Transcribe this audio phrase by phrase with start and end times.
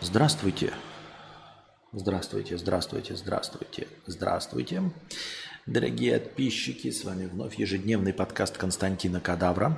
[0.00, 0.72] Здравствуйте.
[1.92, 4.92] Здравствуйте, здравствуйте, здравствуйте, здравствуйте.
[5.66, 9.76] Дорогие подписчики, с вами вновь ежедневный подкаст Константина Кадавра.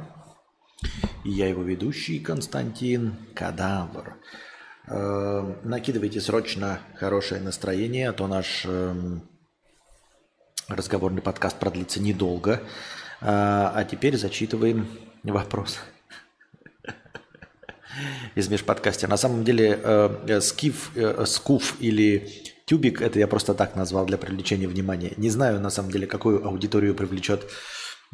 [1.25, 4.19] И я его ведущий Константин Кадавр.
[4.88, 8.94] Э, накидывайте срочно хорошее настроение, а то наш э,
[10.69, 12.52] разговорный подкаст продлится недолго.
[12.52, 12.61] Э,
[13.22, 14.87] а теперь зачитываем
[15.22, 15.79] вопрос
[18.35, 19.11] из межподкастера.
[19.11, 22.29] На самом деле э, скиф, э, скуф или
[22.67, 25.12] тюбик, это я просто так назвал для привлечения внимания.
[25.17, 27.47] Не знаю, на самом деле, какую аудиторию привлечет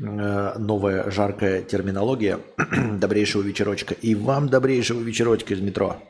[0.00, 2.40] э, новая жаркая терминология.
[2.98, 3.94] добрейшего вечерочка.
[3.94, 6.02] И вам добрейшего вечерочка из метро.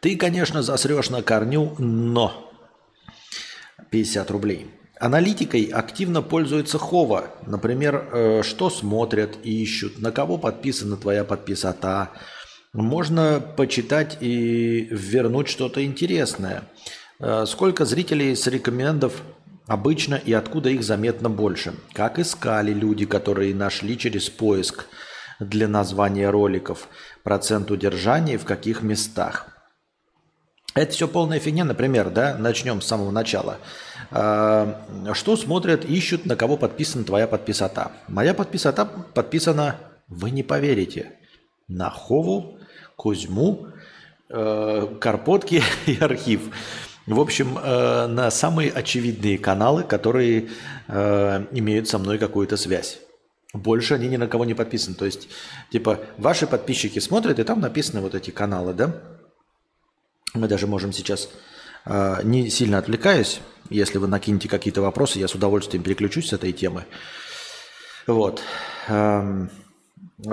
[0.00, 2.52] Ты, конечно, засрешь на корню, но
[3.90, 4.70] 50 рублей.
[4.98, 7.26] Аналитикой активно пользуется Хова.
[7.46, 12.12] Например, э, что смотрят и ищут, на кого подписана твоя подписота.
[12.72, 16.62] Можно почитать и вернуть что-то интересное.
[17.20, 19.22] Э, сколько зрителей с рекомендов
[19.66, 21.74] обычно и откуда их заметно больше?
[21.92, 24.86] Как искали люди, которые нашли через поиск
[25.40, 26.88] для названия роликов?
[27.22, 29.55] Процент удержания в каких местах?
[30.76, 33.56] Это все полная фигня, например, да, начнем с самого начала.
[34.10, 37.92] А, что смотрят, ищут, на кого подписана твоя подписота?
[38.08, 39.76] Моя подписота подписана,
[40.08, 41.12] вы не поверите,
[41.66, 42.58] на Хову,
[42.94, 43.68] Кузьму,
[44.28, 46.50] э, Карпотки и архив.
[47.06, 50.50] В общем, э, на самые очевидные каналы, которые
[50.88, 52.98] э, имеют со мной какую-то связь.
[53.54, 54.94] Больше они ни на кого не подписаны.
[54.94, 55.28] То есть,
[55.70, 58.94] типа, ваши подписчики смотрят, и там написаны вот эти каналы, да?
[60.36, 61.28] Мы даже можем сейчас,
[61.84, 66.52] э, не сильно отвлекаясь, если вы накинете какие-то вопросы, я с удовольствием переключусь с этой
[66.52, 66.84] темы.
[68.06, 68.40] Вот.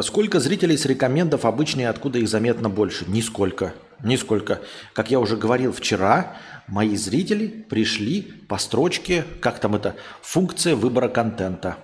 [0.02, 3.06] Сколько зрителей с рекомендов обычно и откуда их заметно больше?
[3.08, 3.74] Нисколько.
[4.04, 4.62] Нисколько.
[4.94, 11.10] Как я уже говорил вчера, мои зрители пришли по строчке, как там это, функция выбора
[11.10, 11.78] контента.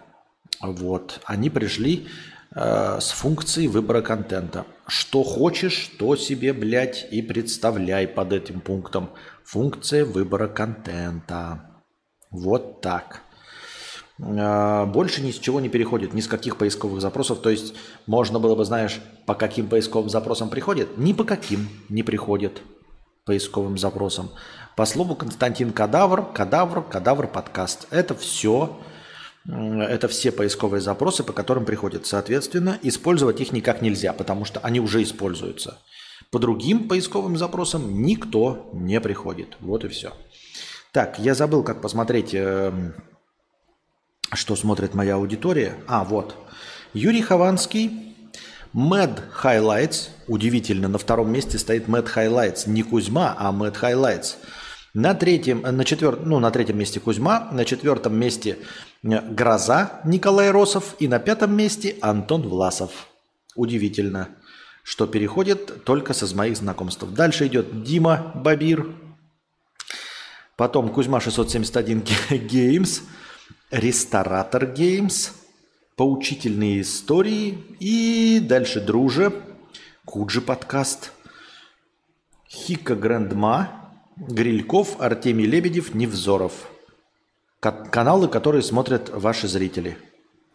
[0.61, 1.19] Вот.
[1.25, 2.07] Они пришли
[2.55, 4.65] э, с функцией выбора контента.
[4.87, 9.11] Что хочешь, то себе, блядь, и представляй под этим пунктом.
[9.43, 11.83] Функция выбора контента.
[12.31, 13.21] Вот так.
[14.19, 17.39] Э, больше ни с чего не переходит, ни с каких поисковых запросов.
[17.39, 17.73] То есть
[18.05, 20.97] можно было бы, знаешь, по каким поисковым запросам приходит?
[20.97, 22.61] Ни по каким не приходит
[23.25, 24.31] поисковым запросам.
[24.75, 27.87] По слову Константин Кадавр, Кадавр, Кадавр подкаст.
[27.91, 28.79] Это все
[29.49, 32.05] это все поисковые запросы, по которым приходят.
[32.05, 35.79] Соответственно, использовать их никак нельзя, потому что они уже используются.
[36.31, 39.57] По другим поисковым запросам никто не приходит.
[39.59, 40.13] Вот и все.
[40.91, 42.93] Так, я забыл, как посмотреть, эм,
[44.33, 45.75] что смотрит моя аудитория.
[45.87, 46.35] А, вот.
[46.93, 48.15] Юрий Хованский,
[48.73, 50.09] Mad Highlights.
[50.27, 52.69] Удивительно, на втором месте стоит Mad Highlights.
[52.69, 54.35] Не Кузьма, а Mad Highlights.
[54.93, 60.51] На третьем, на четвертом, ну, на третьем месте Кузьма, на четвертом месте э, Гроза Николай
[60.51, 63.07] Росов и на пятом месте Антон Власов.
[63.55, 64.29] Удивительно,
[64.83, 67.03] что переходит только со моих знакомств.
[67.13, 68.93] Дальше идет Дима Бабир,
[70.57, 72.03] потом Кузьма 671
[72.47, 73.01] Games,
[73.71, 75.31] Ресторатор Games,
[75.95, 77.57] Поучительные истории.
[77.79, 79.33] И дальше Друже,
[80.05, 81.11] Куджи подкаст,
[82.49, 86.69] Хика Grandma, Грильков, Артемий Лебедев, Невзоров.
[87.59, 89.97] Каналы, которые смотрят ваши зрители.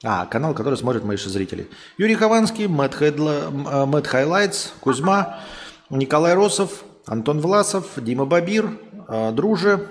[0.03, 1.69] А, канал, который смотрят мои зрители.
[1.97, 5.41] Юрий Хованский, Мэтт, Хедла, э, Мэтт Highlights, Кузьма,
[5.89, 8.79] Николай Росов, Антон Власов, Дима Бабир,
[9.09, 9.89] э, Друже,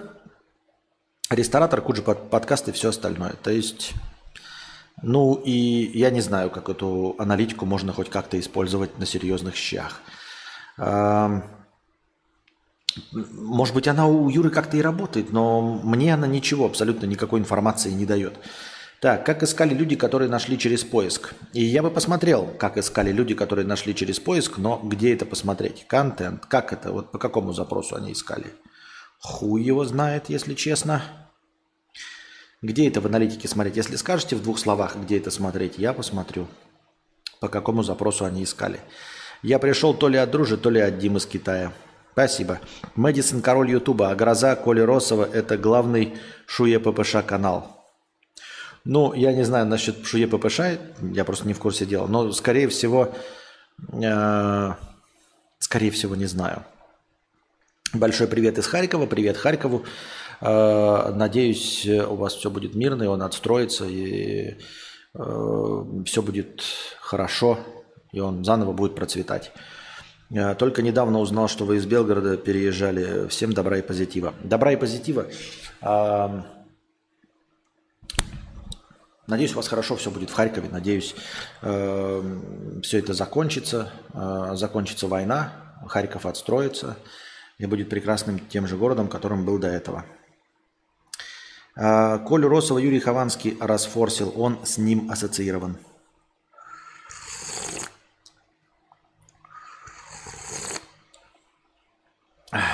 [1.31, 3.33] ресторатор, Куджи подкаст и все остальное.
[3.41, 3.93] То есть,
[5.01, 9.99] ну и я не знаю, как эту аналитику можно хоть как-то использовать на серьезных щах.
[13.13, 17.91] Может быть, она у Юры как-то и работает, но мне она ничего, абсолютно никакой информации
[17.91, 18.33] не дает.
[18.99, 21.33] Так, как искали люди, которые нашли через поиск?
[21.51, 25.85] И я бы посмотрел, как искали люди, которые нашли через поиск, но где это посмотреть?
[25.87, 28.47] Контент, как это, вот по какому запросу они искали?
[29.19, 31.01] Хуй его знает, если честно.
[32.61, 33.75] Где это в аналитике смотреть?
[33.75, 36.47] Если скажете в двух словах, где это смотреть, я посмотрю,
[37.41, 38.79] по какому запросу они искали.
[39.41, 41.73] Я пришел то ли от Дружи, то ли от Димы с Китая.
[42.13, 42.59] Спасибо.
[42.95, 46.13] Мэдисон король Ютуба, а гроза Коли Росова– это главный
[46.45, 47.83] Шуе ППШ канал.
[48.85, 50.59] Ну, я не знаю насчет Шуе ППШ,
[51.01, 53.11] я просто не в курсе дела, но скорее всего,
[53.91, 54.71] э,
[55.57, 56.63] скорее всего не знаю.
[57.93, 59.83] Большой привет из Харькова, привет Харькову.
[60.39, 64.59] Э, надеюсь, у вас все будет мирно, и он отстроится, и
[65.15, 66.61] э, все будет
[66.99, 67.57] хорошо,
[68.11, 69.51] и он заново будет процветать.
[70.57, 73.27] Только недавно узнал, что вы из Белгорода переезжали.
[73.27, 74.33] Всем добра и позитива.
[74.43, 75.27] Добра и позитива.
[79.27, 80.69] Надеюсь, у вас хорошо все будет в Харькове.
[80.69, 81.15] Надеюсь,
[81.61, 83.91] все это закончится.
[84.53, 85.53] Закончится война.
[85.87, 86.97] Харьков отстроится
[87.57, 90.05] и будет прекрасным тем же городом, которым был до этого.
[91.75, 95.77] А, Колю Росова Юрий Хованский расфорсил, он с ним ассоциирован.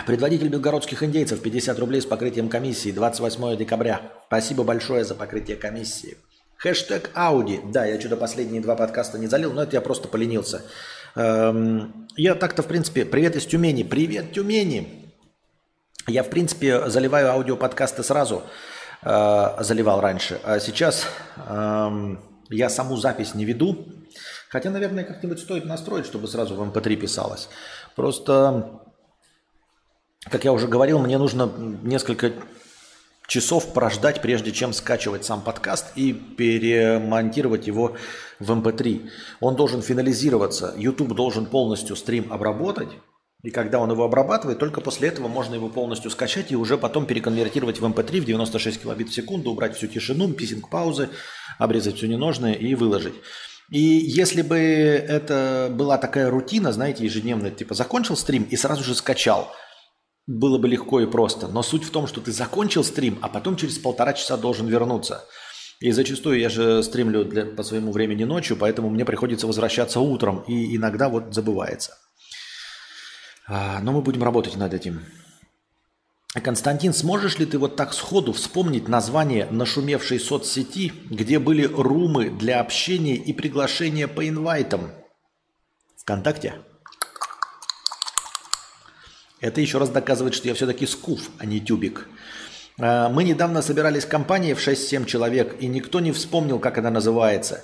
[0.10, 4.02] Предводитель белгородских индейцев 50 рублей с покрытием комиссии 28 декабря.
[4.26, 6.18] Спасибо большое за покрытие комиссии.
[6.58, 7.60] Хэштег Ауди.
[7.66, 10.64] Да, я что-то последние два подкаста не залил, но это я просто поленился.
[11.16, 13.84] Эм, я так-то, в принципе, привет из Тюмени.
[13.84, 15.14] Привет, Тюмени!
[16.08, 18.42] Я, в принципе, заливаю аудиоподкасты сразу.
[19.04, 20.42] Э, заливал раньше.
[20.44, 21.06] А сейчас
[21.48, 22.20] эм,
[22.50, 23.86] я саму запись не веду.
[24.50, 27.48] Хотя, наверное, как-нибудь стоит настроить, чтобы сразу в MP3 эм писалось.
[27.96, 28.82] Просто,
[30.30, 31.52] как я уже говорил, мне нужно
[31.84, 32.32] несколько
[33.28, 37.96] часов прождать, прежде чем скачивать сам подкаст и перемонтировать его
[38.40, 39.02] в MP3.
[39.02, 39.10] Эм
[39.40, 40.74] он должен финализироваться.
[40.78, 42.90] YouTube должен полностью стрим обработать.
[43.42, 47.06] И когда он его обрабатывает, только после этого можно его полностью скачать и уже потом
[47.06, 51.10] переконвертировать в MP3 эм в 96 килобит в секунду, убрать всю тишину, писинг-паузы,
[51.58, 53.16] обрезать все ненужное и выложить.
[53.70, 58.96] И если бы это была такая рутина, знаете, ежедневная, типа закончил стрим и сразу же
[58.96, 59.54] скачал,
[60.30, 61.48] было бы легко и просто.
[61.48, 65.26] Но суть в том, что ты закончил стрим, а потом через полтора часа должен вернуться.
[65.80, 70.44] И зачастую я же стримлю для, по своему времени ночью, поэтому мне приходится возвращаться утром,
[70.48, 71.98] и иногда вот забывается.
[73.48, 75.04] А, но мы будем работать над этим.
[76.44, 82.60] Константин, сможешь ли ты вот так сходу вспомнить название нашумевшей соцсети, где были румы для
[82.60, 84.92] общения и приглашения по инвайтам?
[85.98, 86.62] ВКонтакте?
[89.42, 92.08] Это еще раз доказывает, что я все-таки скуф, а не тюбик.
[92.80, 96.90] А, мы недавно собирались в компании в 6-7 человек, и никто не вспомнил, как она
[96.90, 97.64] называется.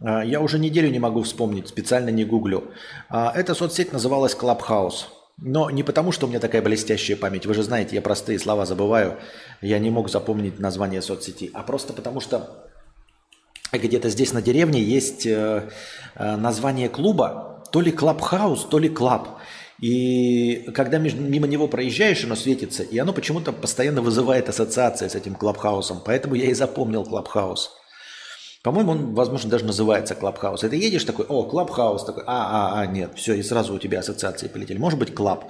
[0.00, 2.72] А, я уже неделю не могу вспомнить, специально не гуглю.
[3.10, 5.06] Эта соцсеть называлась Clubhouse.
[5.38, 7.46] Но не потому, что у меня такая блестящая память.
[7.46, 9.18] Вы же знаете, я простые слова забываю.
[9.60, 11.50] Я не мог запомнить название соцсети.
[11.54, 12.68] А просто потому, что
[13.72, 15.68] где-то здесь на деревне есть э,
[16.14, 17.64] э, название клуба.
[17.72, 19.40] То ли Clubhouse, то ли Club.
[19.84, 25.34] И когда мимо него проезжаешь, оно светится, и оно почему-то постоянно вызывает ассоциации с этим
[25.34, 26.00] Clubhouse ом.
[26.02, 27.70] Поэтому я и запомнил Clubhouse.
[28.62, 30.62] По-моему, он, возможно, даже называется Clubhouse.
[30.62, 32.30] Ты едешь такой, о, Clubhouse, такой, а,
[32.76, 34.78] а, а, нет, все, и сразу у тебя ассоциации полетели.
[34.78, 35.44] Может быть, Club.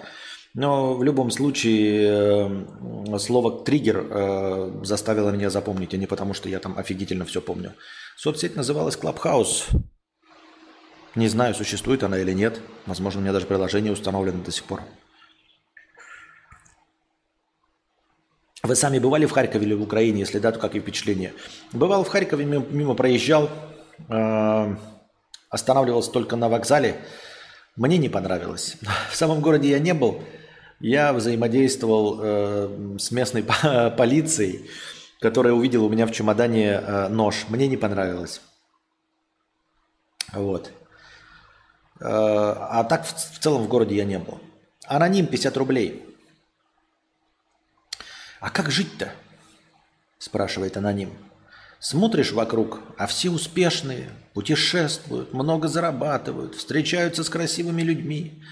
[0.53, 2.65] Но в любом случае
[3.13, 7.41] э, слово «триггер» э, заставило меня запомнить, а не потому, что я там офигительно все
[7.41, 7.75] помню.
[8.17, 9.69] Соцсеть называлась Клабхаус.
[11.15, 12.61] Не знаю, существует она или нет.
[12.87, 14.83] Возможно, у меня даже приложение установлено до сих пор.
[18.65, 20.21] Вы сами бывали в Харькове или в Украине?
[20.21, 21.35] Если да, то какие впечатления?
[21.73, 23.51] Бывал в Харькове, мимо, мимо проезжал,
[24.09, 24.77] э,
[25.51, 26.97] останавливался только на вокзале.
[27.77, 28.77] Мне не понравилось.
[29.11, 30.23] В самом городе я не был.
[30.81, 33.43] Я взаимодействовал э, с местной
[33.97, 34.69] полицией,
[35.21, 37.45] которая увидела у меня в чемодане э, нож.
[37.49, 38.41] Мне не понравилось.
[40.33, 40.73] Вот.
[42.06, 44.41] А так в, целом в городе я не был.
[44.87, 46.05] Аноним 50 рублей.
[48.41, 49.11] «А как жить-то?»–
[50.19, 51.11] спрашивает аноним.
[51.81, 58.43] Смотришь вокруг, а все успешные, путешествуют, много зарабатывают, встречаются с красивыми людьми.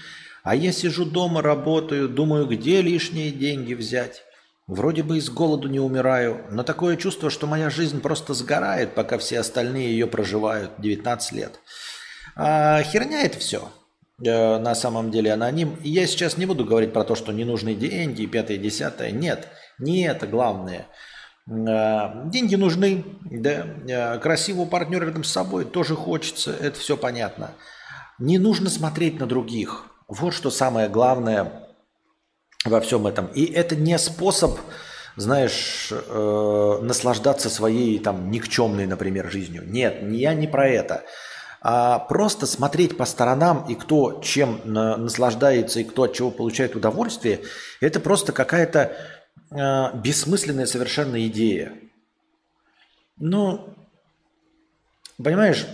[0.43, 4.23] А я сижу дома, работаю, думаю, где лишние деньги взять.
[4.67, 9.17] Вроде бы из голоду не умираю, но такое чувство, что моя жизнь просто сгорает, пока
[9.17, 11.59] все остальные ее проживают 19 лет.
[12.35, 13.69] А херня это все.
[14.25, 15.75] Э, на самом деле аноним.
[15.83, 19.11] И я сейчас не буду говорить про то, что не нужны деньги, пятое, десятое.
[19.11, 19.47] Нет.
[19.79, 20.87] Не это главное.
[21.49, 27.51] Э, деньги нужны, да, э, красивого партнера рядом с собой тоже хочется, это все понятно.
[28.19, 29.85] Не нужно смотреть на других.
[30.07, 31.69] Вот что самое главное
[32.63, 33.27] во всем этом.
[33.27, 34.57] И это не способ,
[35.17, 39.63] знаешь, наслаждаться своей там никчемной, например, жизнью.
[39.65, 41.03] Нет, я не про это.
[41.65, 47.39] А просто смотреть по сторонам и кто чем наслаждается и кто от чего получает удовольствие,
[47.79, 48.91] это просто какая-то
[49.49, 51.71] э, бессмысленная совершенно идея.
[53.17, 53.73] Ну,
[55.23, 55.65] понимаешь,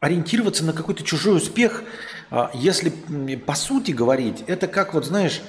[0.00, 1.84] ориентироваться на какой-то чужой успех,
[2.32, 2.90] э, если
[3.36, 5.40] по сути говорить, это как вот, знаешь,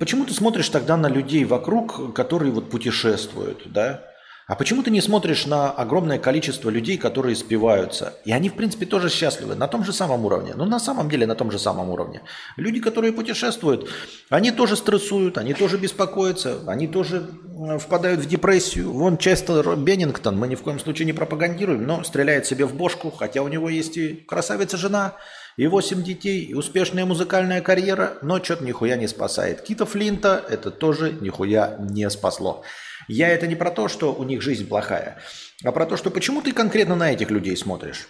[0.00, 4.09] почему ты смотришь тогда на людей вокруг, которые вот путешествуют, да?
[4.50, 8.14] А почему ты не смотришь на огромное количество людей, которые спиваются?
[8.24, 10.54] И они, в принципе, тоже счастливы, на том же самом уровне.
[10.56, 12.22] Ну, на самом деле, на том же самом уровне.
[12.56, 13.88] Люди, которые путешествуют,
[14.28, 17.30] они тоже стрессуют, они тоже беспокоятся, они тоже
[17.78, 18.90] впадают в депрессию.
[18.90, 23.12] Вон часто Беннингтон, мы ни в коем случае не пропагандируем, но стреляет себе в бошку,
[23.12, 25.14] хотя у него есть и красавица жена,
[25.58, 29.60] и 8 детей, и успешная музыкальная карьера, но что-то нихуя не спасает.
[29.60, 32.64] Кита Флинта это тоже нихуя не спасло.
[33.10, 35.18] Я это не про то, что у них жизнь плохая,
[35.64, 38.08] а про то, что почему ты конкретно на этих людей смотришь.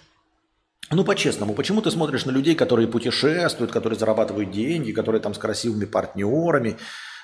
[0.90, 5.38] Ну, по-честному, почему ты смотришь на людей, которые путешествуют, которые зарабатывают деньги, которые там с
[5.38, 6.76] красивыми партнерами,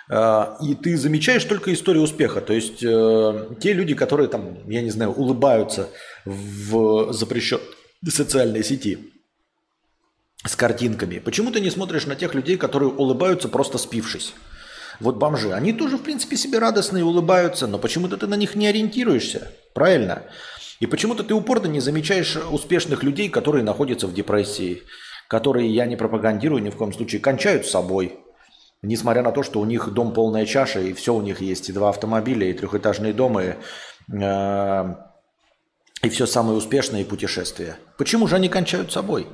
[0.09, 2.41] э, и ты замечаешь только историю успеха.
[2.41, 5.91] То есть э, те люди, которые там, я не знаю, улыбаются
[6.25, 7.67] в запрещенной
[8.09, 9.13] социальной сети
[10.47, 11.19] с картинками.
[11.19, 14.33] Почему ты не смотришь на тех людей, которые улыбаются просто спившись?
[15.01, 18.67] Вот бомжи, они тоже, в принципе, себе радостные, улыбаются, но почему-то ты на них не
[18.67, 20.23] ориентируешься, правильно?
[20.81, 24.83] И почему-то ты упорно не замечаешь успешных людей, которые находятся в депрессии,
[25.29, 28.19] которые, я не пропагандирую ни в коем случае, кончают с собой,
[28.83, 31.73] несмотря на то, что у них дом полная чаша, и все у них есть, и
[31.73, 33.55] два автомобиля, и трехэтажные дома, и,
[34.13, 34.95] э,
[36.03, 37.79] и все самое успешное, и путешествия.
[37.99, 39.27] Почему же они кончают собой?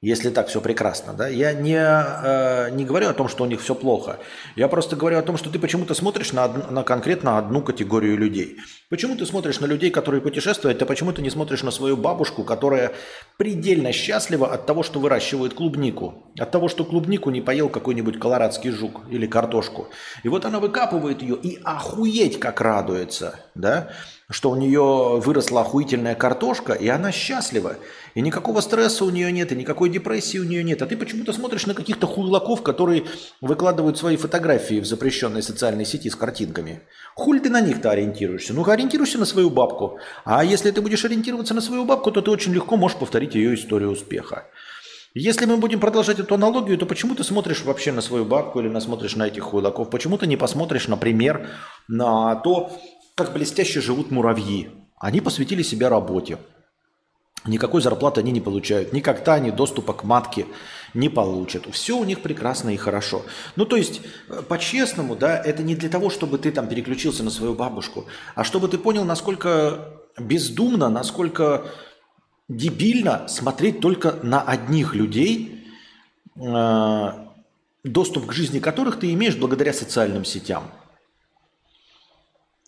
[0.00, 3.60] Если так все прекрасно, да, я не, э, не говорю о том, что у них
[3.60, 4.20] все плохо.
[4.54, 8.58] Я просто говорю о том, что ты почему-то смотришь на, на конкретно одну категорию людей.
[8.90, 12.44] Почему ты смотришь на людей, которые путешествуют, а почему ты не смотришь на свою бабушку,
[12.44, 12.92] которая
[13.38, 18.70] предельно счастлива от того, что выращивает клубнику, от того, что клубнику не поел какой-нибудь колорадский
[18.70, 19.88] жук или картошку.
[20.22, 23.90] И вот она выкапывает ее и охуеть как радуется, да,
[24.30, 27.76] что у нее выросла охуительная картошка, и она счастлива.
[28.14, 30.82] И никакого стресса у нее нет, и никакой депрессии у нее нет.
[30.82, 33.04] А ты почему-то смотришь на каких-то хуйлаков, которые
[33.40, 36.82] выкладывают свои фотографии в запрещенной социальной сети с картинками.
[37.14, 38.52] Хуль ты на них-то ориентируешься?
[38.52, 39.98] Ну-ка, ориентируйся на свою бабку.
[40.26, 43.54] А если ты будешь ориентироваться на свою бабку, то ты очень легко можешь повторить ее
[43.54, 44.44] историю успеха.
[45.14, 48.68] Если мы будем продолжать эту аналогию, то почему ты смотришь вообще на свою бабку или
[48.68, 49.88] на смотришь на этих хуйлаков?
[49.88, 51.48] Почему ты не посмотришь, например,
[51.88, 52.70] на то,
[53.18, 54.70] как блестяще живут муравьи.
[54.96, 56.38] Они посвятили себя работе.
[57.44, 58.92] Никакой зарплаты они не получают.
[58.92, 60.46] Никогда они доступа к матке
[60.94, 61.66] не получат.
[61.72, 63.24] Все у них прекрасно и хорошо.
[63.56, 67.30] Ну, то есть, э, по-честному, да, это не для того, чтобы ты там переключился на
[67.30, 68.06] свою бабушку,
[68.36, 71.64] а чтобы ты понял, насколько бездумно, насколько
[72.48, 75.66] дебильно смотреть только на одних людей,
[76.36, 77.12] э,
[77.82, 80.70] доступ к жизни которых ты имеешь благодаря социальным сетям.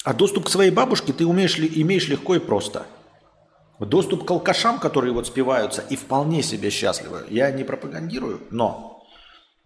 [0.04, 2.86] А доступ к своей бабушке ты умеешь, имеешь легко и просто.
[3.78, 9.02] Доступ к алкашам, которые вот спиваются и вполне себе счастливы, я не пропагандирую, но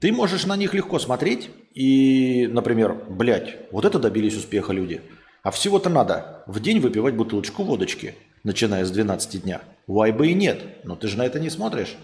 [0.00, 5.02] ты можешь на них легко смотреть и, например, блядь, вот это добились успеха люди.
[5.42, 8.14] А всего-то надо в день выпивать бутылочку водочки,
[8.44, 9.62] начиная с 12 дня.
[9.88, 11.96] Why бы и нет, но ты же на это не смотришь.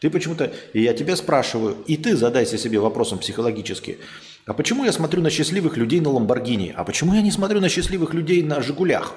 [0.00, 3.98] Ты почему-то, и я тебя спрашиваю, и ты задайся себе вопросом психологически–
[4.46, 6.74] а почему я смотрю на счастливых людей на Ламборгини?
[6.76, 9.14] А почему я не смотрю на счастливых людей на Жигулях?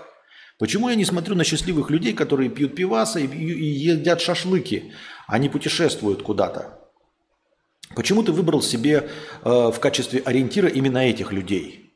[0.59, 4.93] Почему я не смотрю на счастливых людей, которые пьют пиваса и, и едят шашлыки,
[5.27, 6.79] а не путешествуют куда-то?
[7.95, 9.09] Почему ты выбрал себе
[9.43, 11.93] э, в качестве ориентира именно этих людей?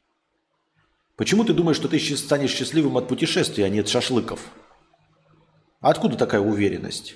[1.16, 4.40] Почему ты думаешь, что ты станешь счастливым от путешествия, а не от шашлыков?
[5.82, 7.16] Откуда такая уверенность?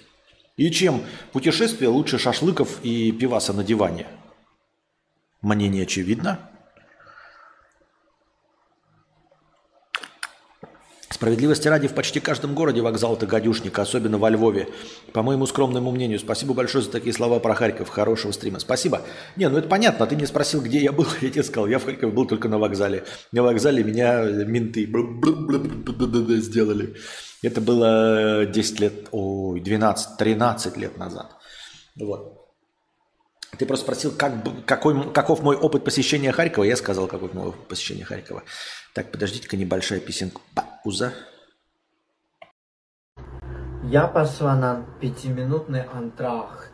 [0.57, 4.05] И чем путешествие лучше шашлыков и пиваса на диване?
[5.43, 6.39] Мне не очевидно.
[11.09, 14.69] Справедливости ради, в почти каждом городе вокзал это гадюшник, особенно во Львове.
[15.11, 16.19] По моему скромному мнению.
[16.19, 17.89] Спасибо большое за такие слова про Харьков.
[17.89, 18.59] Хорошего стрима.
[18.59, 19.01] Спасибо.
[19.35, 20.07] Не, ну это понятно.
[20.07, 21.05] Ты мне спросил, где я был.
[21.21, 23.03] Я тебе сказал, я в Харькове был только на вокзале.
[23.31, 24.85] На вокзале меня менты
[26.41, 26.95] сделали.
[27.41, 31.35] Это было 10 лет, ой, 12, 13 лет назад.
[31.95, 32.42] Вот.
[33.57, 34.33] Ты просто спросил, как,
[34.65, 36.63] какой, каков мой опыт посещения Харькова.
[36.63, 38.43] Я сказал, какой мой опыт посещения Харькова.
[38.93, 40.41] Так, подождите-ка, небольшая песенка.
[40.55, 41.13] Пауза.
[43.83, 46.71] Я пошла на пятиминутный антрахт.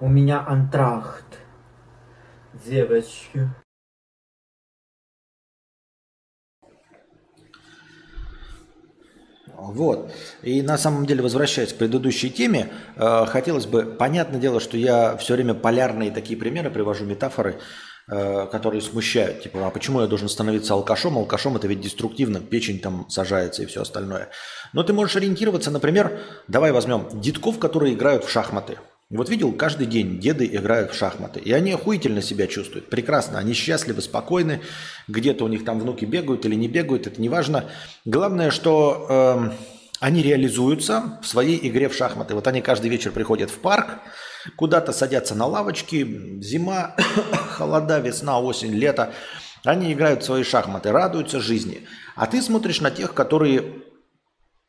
[0.00, 1.24] У меня антрахт.
[2.52, 3.48] Девочки.
[9.58, 10.12] Вот.
[10.42, 15.16] И на самом деле, возвращаясь к предыдущей теме, э, хотелось бы, понятное дело, что я
[15.16, 17.58] все время полярные такие примеры привожу, метафоры,
[18.08, 19.42] э, которые смущают.
[19.42, 21.16] Типа, а почему я должен становиться алкашом?
[21.16, 24.28] Алкашом это ведь деструктивно, печень там сажается и все остальное.
[24.74, 28.78] Но ты можешь ориентироваться, например, давай возьмем детков, которые играют в шахматы.
[29.08, 31.38] Вот видел, каждый день деды играют в шахматы.
[31.38, 32.90] И они охуительно себя чувствуют.
[32.90, 33.38] Прекрасно.
[33.38, 34.62] Они счастливы, спокойны.
[35.06, 37.06] Где-то у них там внуки бегают или не бегают.
[37.06, 37.66] Это не важно.
[38.04, 39.50] Главное, что э,
[40.00, 42.34] они реализуются в своей игре в шахматы.
[42.34, 44.00] Вот они каждый вечер приходят в парк,
[44.56, 46.40] куда-то садятся на лавочки.
[46.40, 46.96] Зима,
[47.50, 49.12] холода, весна, осень, лето.
[49.62, 51.86] Они играют в свои шахматы, радуются жизни.
[52.16, 53.84] А ты смотришь на тех, которые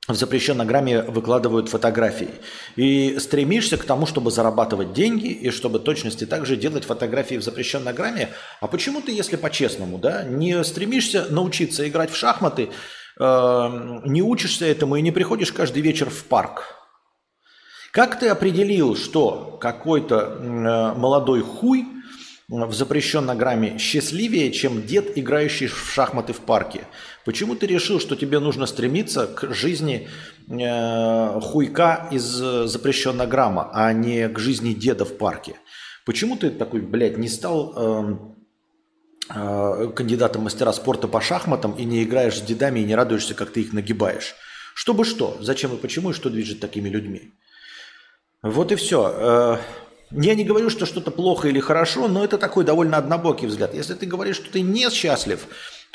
[0.08, 2.30] в запрещенной грамме выкладывают фотографии.
[2.76, 7.94] И стремишься к тому, чтобы зарабатывать деньги и чтобы точности также делать фотографии в запрещенной
[7.94, 8.30] грамме.
[8.62, 12.70] А почему ты, если по-честному, да, не стремишься научиться играть в шахматы,
[13.20, 16.76] э, не учишься этому и не приходишь каждый вечер в парк?
[17.92, 21.86] Как ты определил, что какой-то э, молодой хуй
[22.48, 26.86] в запрещенной грамме счастливее, чем дед, играющий в шахматы в парке?
[27.28, 30.08] Почему ты решил, что тебе нужно стремиться к жизни
[30.48, 35.58] э, хуйка из э, запрещенного грамма, а не к жизни деда в парке?
[36.06, 38.18] Почему ты такой, блядь, не стал э,
[39.36, 43.52] э, кандидатом мастера спорта по шахматам и не играешь с дедами и не радуешься, как
[43.52, 44.34] ты их нагибаешь?
[44.74, 45.38] Чтобы что?
[45.42, 47.34] Зачем и почему, и что движет такими людьми?
[48.42, 49.14] Вот и все.
[49.14, 49.58] Э,
[50.12, 53.74] я не говорю, что что-то плохо или хорошо, но это такой довольно однобокий взгляд.
[53.74, 55.46] Если ты говоришь, что ты не счастлив,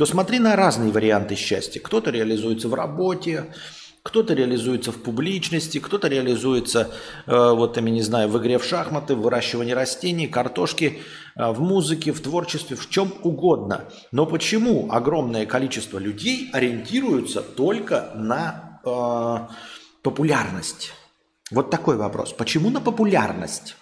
[0.03, 1.79] то смотри на разные варианты счастья.
[1.79, 3.55] Кто-то реализуется в работе,
[4.03, 6.91] кто-то реализуется в публичности, кто-то реализуется,
[7.29, 10.99] э, вот я не знаю, в игре в шахматы, в выращивании растений, картошки,
[11.37, 13.85] э, в музыке, в творчестве, в чем угодно.
[14.11, 19.55] Но почему огромное количество людей ориентируются только на э,
[20.03, 20.95] популярность?
[21.53, 22.33] Вот такой вопрос.
[22.33, 23.77] Почему на популярность?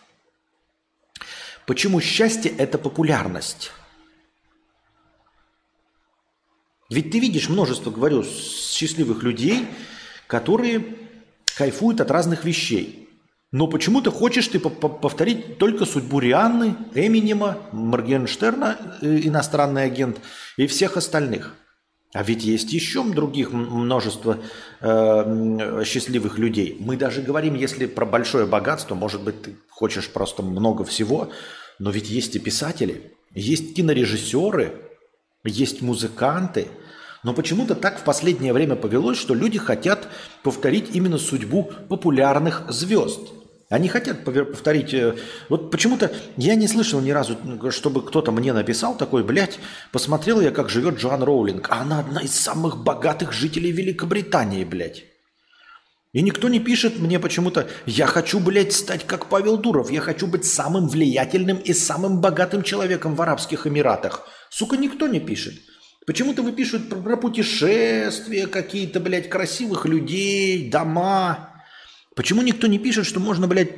[1.65, 3.73] Почему счастье– это популярность?
[6.91, 9.67] Ведь ты видишь множество, говорю, счастливых людей,
[10.27, 10.85] которые
[11.57, 13.09] кайфуют от разных вещей.
[13.53, 20.21] Но почему ты хочешь ты повторить только судьбу Рианны, Эминема, Моргенштерна, э, иностранный агент,
[20.57, 21.55] и всех остальных?
[22.13, 24.39] А ведь есть еще других множество
[24.81, 26.77] э, счастливых людей.
[26.81, 31.31] Мы даже говорим, если про большое богатство, может быть, ты хочешь просто много всего,
[31.79, 34.90] но ведь есть и писатели, есть кинорежиссеры,
[35.45, 36.69] есть музыканты.
[37.23, 40.09] Но почему-то так в последнее время повелось, что люди хотят
[40.43, 43.21] повторить именно судьбу популярных звезд.
[43.69, 44.93] Они хотят повторить...
[44.95, 45.15] Э,
[45.49, 47.39] вот почему-то я не слышал ни разу,
[47.71, 49.61] чтобы кто-то мне написал такой, блядь,
[49.93, 51.69] посмотрел я, как живет Джоан Роулинг.
[51.71, 55.05] А она одна из самых богатых жителей Великобритании, блядь.
[56.13, 60.26] И никто не пишет мне почему-то, я хочу, блядь, стать как Павел Дуров, я хочу
[60.26, 64.26] быть самым влиятельным и самым богатым человеком в Арабских Эмиратах.
[64.50, 65.54] Сука, никто не пишет.
[66.06, 71.63] Почему-то вы пишут про, про путешествия какие-то, блядь, красивых людей, дома.
[72.17, 73.71] Почему никто не пишет, что можно, блядь,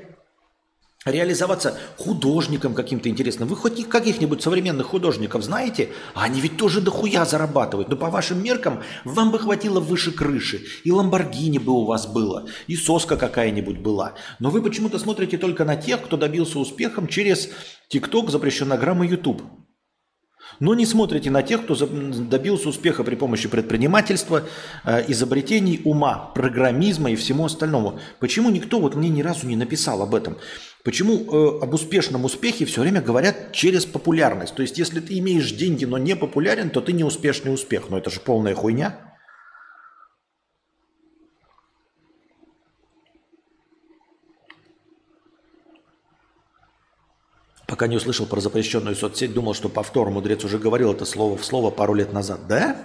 [1.04, 3.48] реализоваться художником каким-то интересным.
[3.48, 5.90] Вы хоть каких-нибудь современных художников знаете?
[6.14, 7.90] А они ведь тоже дохуя зарабатывают.
[7.90, 10.62] Но по вашим меркам вам бы хватило выше крыши.
[10.84, 12.46] И Ламборгини бы у вас было.
[12.66, 14.14] И соска какая-нибудь была.
[14.38, 17.50] Но вы почему-то смотрите только на тех, кто добился успехом через
[17.88, 19.42] ТикТок, запрещенограммы YouTube
[20.60, 24.44] но не смотрите на тех, кто добился успеха при помощи предпринимательства,
[24.84, 27.98] э, изобретений, ума, программизма и всему остальному.
[28.20, 30.36] Почему никто вот мне ни разу не написал об этом?
[30.84, 34.54] Почему э, об успешном успехе все время говорят через популярность?
[34.54, 37.84] То есть, если ты имеешь деньги, но не популярен, то ты не успешный успех.
[37.88, 39.11] Но это же полная хуйня.
[47.72, 51.44] Пока не услышал про запрещенную соцсеть, думал, что повтор мудрец уже говорил это слово в
[51.46, 52.46] слово пару лет назад.
[52.46, 52.76] Да?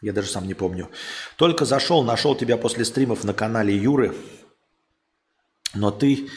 [0.00, 0.90] Я даже сам не помню.
[1.34, 4.14] Только зашел, нашел тебя после стримов на канале Юры.
[5.74, 6.28] Но ты,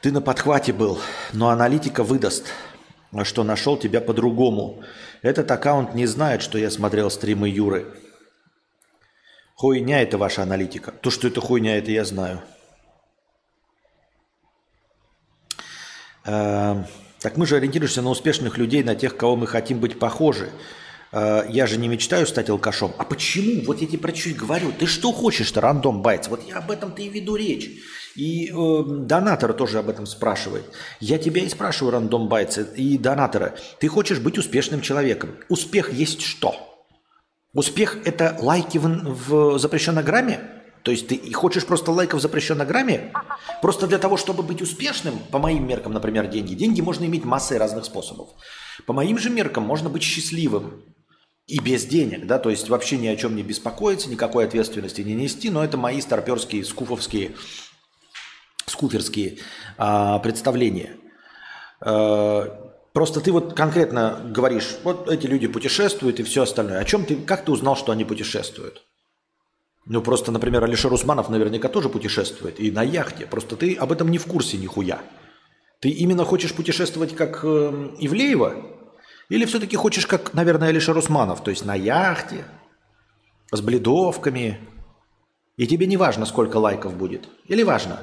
[0.00, 0.98] ты на подхвате был.
[1.34, 2.46] Но аналитика выдаст,
[3.24, 4.82] что нашел тебя по-другому.
[5.20, 7.92] Этот аккаунт не знает, что я смотрел стримы Юры.
[9.54, 10.92] Хуйня это ваша аналитика.
[10.92, 12.40] То, что это хуйня, это я знаю.
[16.26, 20.50] Так мы же ориентируемся на успешных людей, на тех, кого мы хотим быть похожи.
[21.12, 22.92] Э, я же не мечтаю стать алкашом.
[22.98, 23.62] А почему?
[23.64, 24.72] Вот я тебе про чуть говорю.
[24.78, 26.28] Ты что хочешь-то, Random Bytes?
[26.28, 27.70] Вот я об этом-то и веду речь.
[28.14, 30.64] И э, донатор тоже об этом спрашивает.
[31.00, 33.54] Я тебя и спрашиваю, Random Bytes, и донатора.
[33.78, 35.36] Ты хочешь быть успешным человеком.
[35.48, 36.54] Успех есть что?
[37.52, 40.40] Успех– это лайки в, в запрещенной грамме?
[40.86, 43.12] То есть ты хочешь просто лайков в запрещенной грамме?
[43.60, 46.54] Просто для того, чтобы быть успешным, по моим меркам, например, деньги.
[46.54, 48.28] Деньги можно иметь массой разных способов.
[48.86, 50.84] По моим же меркам можно быть счастливым
[51.48, 55.14] и без денег, да, то есть вообще ни о чем не беспокоиться, никакой ответственности не
[55.14, 57.32] нести, но это мои старперские, скуфовские,
[58.66, 59.38] скуферские
[59.78, 60.98] а, представления.
[61.80, 62.44] А,
[62.92, 66.78] просто ты вот конкретно говоришь, вот эти люди путешествуют и все остальное.
[66.78, 68.85] О чем ты, как ты узнал, что они путешествуют?
[69.86, 72.58] Ну, просто, например, Алишер Усманов наверняка тоже путешествует.
[72.58, 73.24] И на яхте.
[73.26, 75.00] Просто ты об этом не в курсе нихуя.
[75.80, 78.56] Ты именно хочешь путешествовать как э, Ивлеева?
[79.28, 81.42] Или все-таки хочешь как, наверное, Алишер Усманов?
[81.44, 82.44] То есть на яхте,
[83.52, 84.58] с бледовками.
[85.56, 87.28] И тебе не важно, сколько лайков будет.
[87.46, 88.00] Или важно?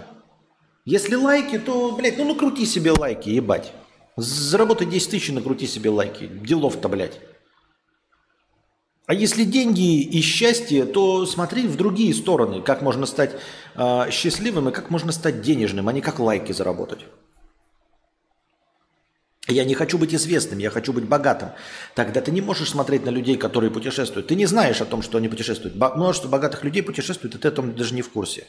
[0.86, 3.74] Если лайки, то, блядь, ну накрути себе лайки, ебать.
[4.15, 6.28] Заработай 10 тысяч и накрути себе лайки.
[6.28, 7.19] Делов-то, блядь.
[9.06, 13.36] А если деньги и счастье, то смотри в другие стороны, как можно стать
[13.76, 17.06] э, счастливым и как можно стать денежным, а не как лайки заработать.
[19.48, 21.50] Я не хочу быть известным, я хочу быть богатым.
[21.96, 24.28] Тогда ты не можешь смотреть на людей, которые путешествуют.
[24.28, 25.76] Ты не знаешь о том, что они путешествуют.
[25.76, 28.48] Множество богатых людей путешествуют, и ты о том даже не в курсе.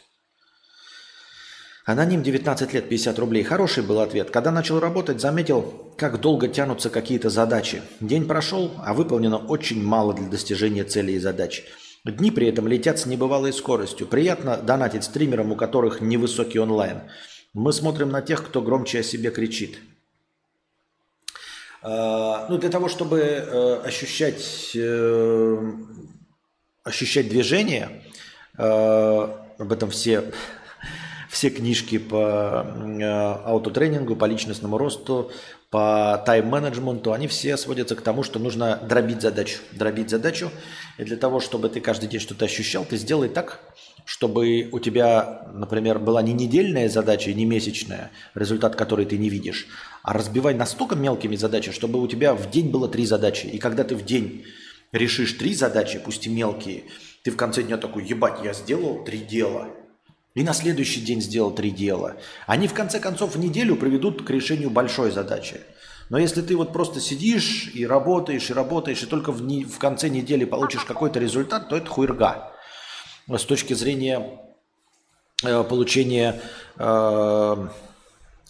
[1.84, 3.42] Аноним 19 лет, 50 рублей.
[3.42, 4.30] Хороший был ответ.
[4.30, 7.82] Когда начал работать, заметил, как долго тянутся какие-то задачи.
[8.00, 11.64] День прошел, а выполнено очень мало для достижения целей и задач.
[12.06, 14.06] Дни при этом летят с небывалой скоростью.
[14.06, 17.02] Приятно донатить стримерам, у которых невысокий онлайн.
[17.52, 19.78] Мы смотрим на тех, кто громче о себе кричит.
[21.82, 25.72] А, ну, для того, чтобы э, ощущать, э,
[26.82, 28.02] ощущать движение,
[28.56, 30.32] э, об этом все
[31.34, 33.02] все книжки по э,
[33.44, 35.32] аутотренингу, по личностному росту,
[35.68, 39.58] по тайм-менеджменту, они все сводятся к тому, что нужно дробить задачу.
[39.72, 40.50] Дробить задачу.
[40.96, 43.60] И для того, чтобы ты каждый день что-то ощущал, ты сделай так,
[44.04, 49.66] чтобы у тебя, например, была не недельная задача не месячная, результат которой ты не видишь,
[50.04, 53.46] а разбивай настолько мелкими задачами, чтобы у тебя в день было три задачи.
[53.46, 54.44] И когда ты в день
[54.92, 56.84] решишь три задачи, пусть и мелкие,
[57.24, 59.66] ты в конце дня такой, ебать, я сделал три дела–
[60.34, 62.16] и на следующий день сделал три дела.
[62.46, 65.60] Они в конце концов в неделю приведут к решению большой задачи.
[66.10, 69.78] Но если ты вот просто сидишь и работаешь, и работаешь, и только в, не, в
[69.78, 72.52] конце недели получишь какой-то результат, то это хуйрга.
[73.28, 74.38] С точки зрения
[75.44, 76.40] э, получения,
[76.76, 77.68] э,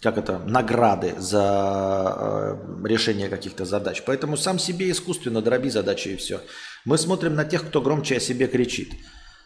[0.01, 4.03] как это, награды за э, решение каких-то задач.
[4.05, 6.41] Поэтому сам себе искусственно дроби задачи и все.
[6.83, 8.91] Мы смотрим на тех, кто громче о себе кричит.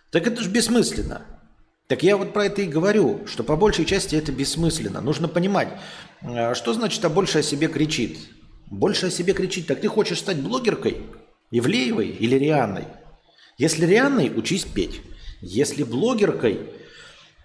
[0.10, 1.39] Так это же бессмысленно.
[1.90, 5.02] Так я вот про это и говорю, что по большей части это бессмысленно.
[5.02, 5.70] Нужно понимать,
[6.22, 8.20] э, что значит «а больше о себе кричит».
[8.68, 9.66] Больше о себе кричит.
[9.66, 10.98] Так ты хочешь стать блогеркой?
[11.50, 12.84] Ивлеевой или Рианной?
[13.58, 15.02] Если Рианной, учись петь.
[15.42, 16.60] Если блогеркой,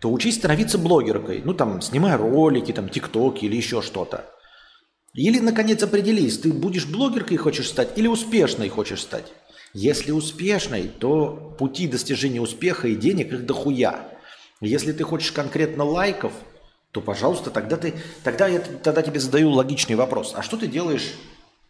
[0.03, 1.41] то учись становиться блогеркой.
[1.43, 4.27] Ну там, снимай ролики, там, тиктоки или еще что-то.
[5.15, 9.33] Или, наконец, определись, ты будешь блогеркой хочешь стать или успешной хочешь стать.
[9.73, 14.14] Если успешной, то пути достижения успеха и денег их дохуя.
[14.67, 16.33] Если ты хочешь конкретно лайков,
[16.91, 20.33] то, пожалуйста, тогда, ты, тогда я тогда тебе задаю логичный вопрос.
[20.37, 21.15] А что ты делаешь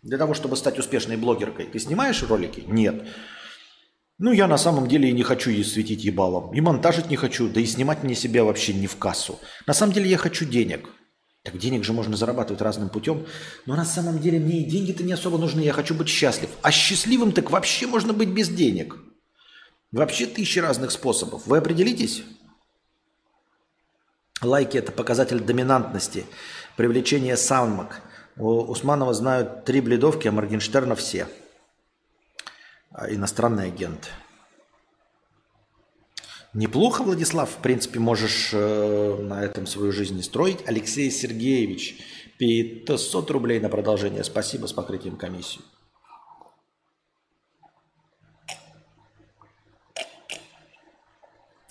[0.03, 1.67] для того, чтобы стать успешной блогеркой?
[1.67, 2.63] Ты снимаешь ролики?
[2.67, 3.07] Нет.
[4.19, 6.55] Ну, я на самом деле и не хочу ей светить ебалом.
[6.55, 9.41] И монтажить не хочу, да и снимать мне себя вообще не в кассу.
[9.67, 10.89] На самом деле я хочу денег.
[11.43, 13.27] Так денег же можно зарабатывать разным путем.
[13.67, 15.61] Но на самом деле мне и деньги-то не особо нужны.
[15.61, 16.51] Я хочу быть счастлив.
[16.63, 18.97] А счастливым так вообще можно быть без денег.
[19.91, 21.47] Вообще тысячи разных способов.
[21.47, 22.23] Вы определитесь?
[24.45, 26.27] Лайки– это показатель доминантности,
[26.77, 28.01] привлечение самок.
[28.37, 31.29] У Усманова знают три бледовки, а Моргенштерна все.
[32.91, 34.11] А, иностранный агент.
[36.53, 40.59] Неплохо, Владислав, в принципе, можешь э, на этом свою жизнь строить.
[40.67, 41.99] Алексей Сергеевич,
[42.39, 44.23] 500 рублей на продолжение.
[44.23, 45.61] Спасибо с покрытием комиссии.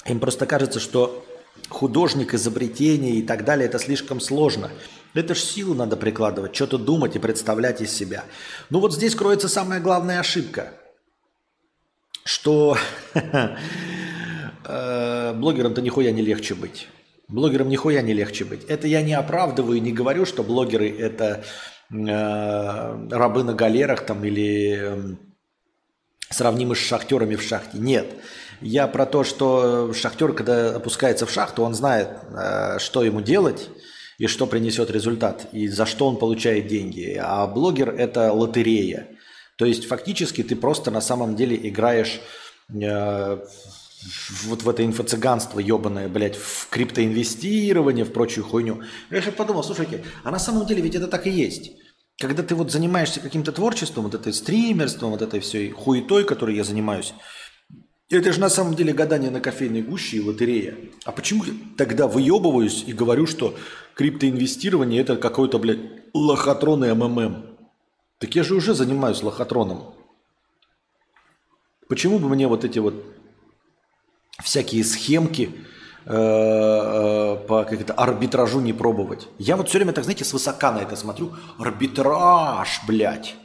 [0.06, 1.26] Им просто кажется, что
[1.70, 4.72] художник, изобретение и так далее, это слишком сложно.
[5.14, 8.24] Это ж силу надо прикладывать, что-то думать и представлять из себя.
[8.70, 10.74] Ну вот здесь кроется самая главная ошибка,
[12.26, 12.78] что
[14.66, 16.88] э, блогерам-то нихуя не легче быть.
[17.28, 18.64] Блогерам нихуя не легче быть.
[18.66, 21.44] Это я не оправдываю, не говорю, что блогеры это
[21.92, 25.18] э, рабы на галерах там или
[26.30, 27.78] сравнимы с шахтерами в шахте.
[27.78, 28.08] Нет.
[28.64, 33.70] Я про то, что шахтер, когда опускается в шахту, он знает, э, что ему делать
[34.18, 37.20] и что принесет результат, и за что он получает деньги.
[37.22, 39.10] А блогер– это лотерея.
[39.58, 42.22] То есть фактически ты просто на самом деле играешь
[42.74, 43.38] э,
[44.46, 48.82] вот в это инфо-цыганство ебаное, блядь, в криптоинвестирование, в прочую хуйню.
[49.12, 51.72] Я же подумал, слушайте, а на самом деле ведь это так и есть.
[52.18, 56.64] Когда ты вот занимаешься каким-то творчеством, вот этой стримерством, вот этой всей хуетой, которой я
[56.64, 57.14] занимаюсь,
[58.14, 60.78] Это же на самом деле гадание на кофейной гуще и лотерея.
[61.04, 63.58] А почему я тогда выебываюсь и говорю, что
[63.96, 65.80] криптоинвестирование это какой-то, блядь,
[66.14, 67.46] лохотрон и МММ?
[68.20, 69.96] Так я же уже занимаюсь лохотроном.
[71.90, 73.04] Почему бы мне вот эти вот
[74.44, 75.52] всякие схемки
[76.06, 79.28] э, э, по как это, арбитражу не пробовать?
[79.40, 81.34] Я вот все время так, знаете, свысока на это смотрю.
[81.58, 83.36] Арбитраж, блядь.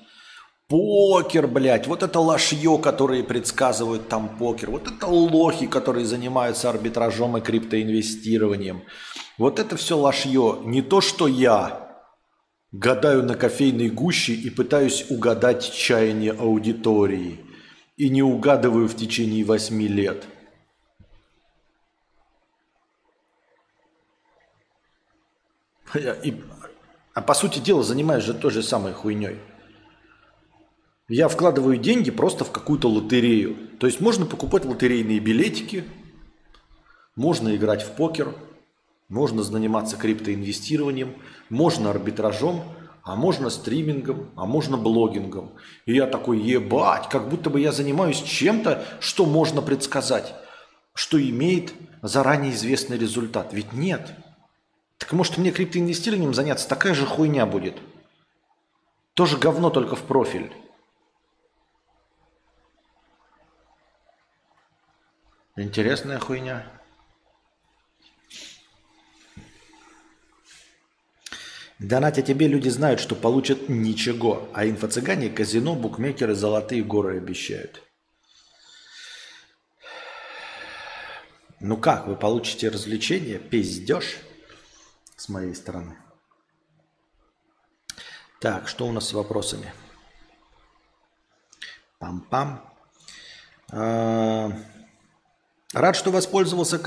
[0.69, 4.71] Покер, блядь, вот это лошье, которые предсказывают там покер.
[4.71, 8.83] Вот это лохи, которые занимаются арбитражом и криптоинвестированием.
[9.39, 10.59] Вот это все лошье.
[10.65, 12.05] Не то, что я
[12.71, 17.41] гадаю на кофейной гуще и пытаюсь угадать чаяние аудитории.
[17.97, 20.27] И не угадываю в течение восьми лет.
[25.95, 26.43] И,
[27.15, 29.39] а по сути дела занимаюсь же той же самой хуйней.
[31.09, 33.57] Я вкладываю деньги просто в какую-то лотерею.
[33.81, 35.85] То есть можно покупать лотерейные билетики,
[37.17, 38.35] можно играть в покер,
[39.09, 41.15] можно заниматься криптоинвестированием,
[41.49, 42.63] можно арбитражом,
[43.03, 45.53] а можно стримингом, а можно блогингом.
[45.87, 50.35] И я такой, ебать, как будто бы я занимаюсь чем-то, что можно предсказать,
[50.93, 53.55] что имеет заранее известный результат.
[53.55, 54.13] Ведь нет.
[54.99, 57.79] Так может мне криптоинвестированием заняться, такая же хуйня будет.
[59.15, 60.53] Тоже говно, только в профиль.
[65.59, 66.71] Интересная хуйня.
[71.81, 77.83] Донатя тебе люди знают, что получат ничего, а инфо-цыгане, казино, букмекеры золотые горы обещают.
[81.59, 83.41] Ну как, вы получите развлечение?
[83.41, 84.19] Пиздеж
[85.17, 85.99] с моей стороны.
[88.39, 89.75] Так, что у нас с вопросами?
[91.99, 92.63] Пам-пам.
[95.75, 96.79] Рад, что воспользовался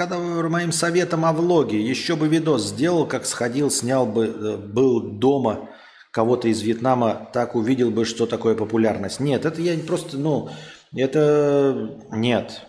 [0.49, 1.79] моим советом о влоге.
[1.79, 5.69] Еще бы видос сделал, как сходил, снял бы, э, был дома
[6.11, 9.19] кого-то из Вьетнама, так увидел бы, что такое популярность.
[9.19, 10.49] Нет, это я просто, ну,
[10.95, 12.65] это нет.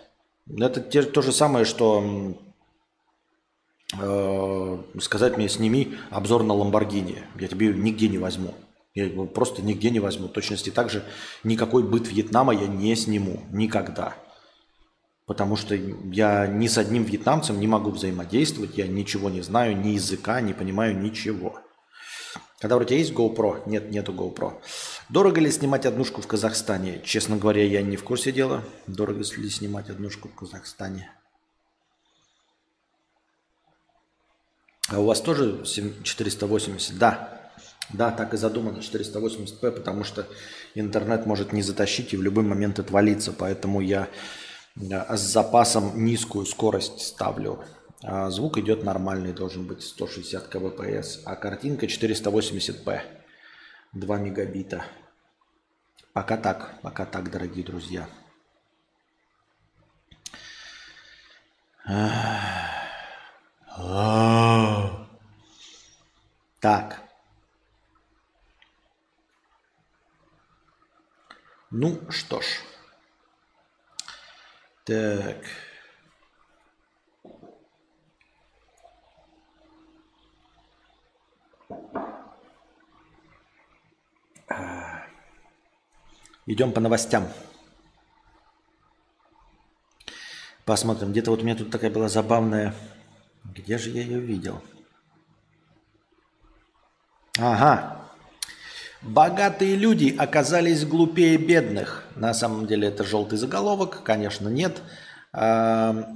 [0.47, 2.37] Это те, то же самое, что
[3.99, 7.23] э, сказать мне, сними обзор на Ламборгини.
[7.39, 8.53] Я тебе нигде не возьму.
[8.93, 10.27] Я его просто нигде не возьму.
[10.27, 11.03] В точности так же
[11.43, 13.41] никакой быт Вьетнама я не сниму.
[13.51, 14.15] Никогда.
[15.25, 19.89] Потому что я ни с одним вьетнамцем не могу взаимодействовать, я ничего не знаю, ни
[19.89, 21.61] языка, не понимаю ничего.
[22.59, 23.63] Когда у тебя есть GoPro?
[23.65, 24.61] Нет, нету GoPro.
[25.09, 27.01] Дорого ли снимать однушку в Казахстане?
[27.03, 28.63] Честно говоря, я не в курсе дела.
[28.87, 31.11] Дорого ли снимать однушку в Казахстане?
[34.89, 36.97] А у вас тоже 480?
[36.97, 37.51] Да.
[37.91, 40.25] Да, так и задумано 480p, потому что
[40.73, 43.33] интернет может не затащить и в любой момент отвалиться.
[43.33, 44.07] Поэтому я
[44.75, 47.63] с запасом низкую скорость ставлю.
[48.01, 53.01] А звук идет нормальный, должен быть 160 кбпс, а картинка 480p,
[53.93, 54.83] 2 мегабита.
[56.11, 58.07] Пока так, пока так, дорогие друзья.
[66.59, 67.01] Так.
[71.71, 72.45] Ну что ж.
[74.85, 75.37] Так.
[86.45, 87.27] Идем по новостям.
[90.65, 91.11] Посмотрим.
[91.11, 92.73] Где-то вот у меня тут такая была забавная...
[93.45, 94.63] Где же я ее видел?
[97.37, 98.02] Ага.
[99.03, 102.05] Богатые люди оказались глупее бедных.
[102.15, 104.81] На самом деле это желтый заголовок, конечно, нет.
[105.33, 106.07] А,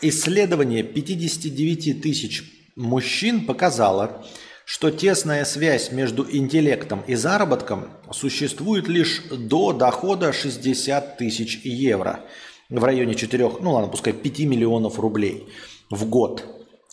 [0.00, 2.44] исследование 59 тысяч
[2.76, 4.24] мужчин показало,
[4.64, 12.20] что тесная связь между интеллектом и заработком существует лишь до дохода 60 тысяч евро
[12.68, 15.48] в районе 4, ну ладно, пускай 5 миллионов рублей
[15.90, 16.44] в год.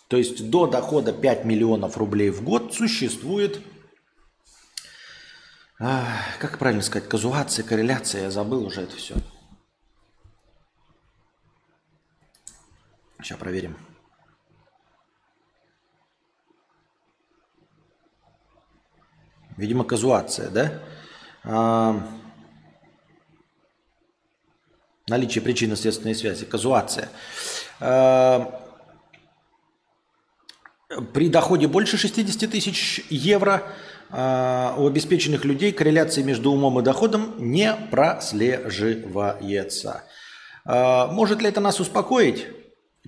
[0.07, 3.59] То есть до дохода 5 миллионов рублей в год существует
[5.85, 6.05] а,
[6.39, 9.15] как правильно сказать, казуация, корреляция, я забыл уже это все.
[13.21, 13.77] Сейчас проверим.
[19.57, 20.79] Видимо, казуация, да?
[21.43, 22.01] А,
[25.07, 27.09] наличие причинно-следственной связи, казуация.
[27.81, 28.61] А,
[31.13, 33.63] при доходе больше 60 тысяч евро
[34.15, 40.03] а, у обеспеченных людей корреляции между умом и доходом не прослеживается.
[40.65, 42.45] А, может ли это нас успокоить?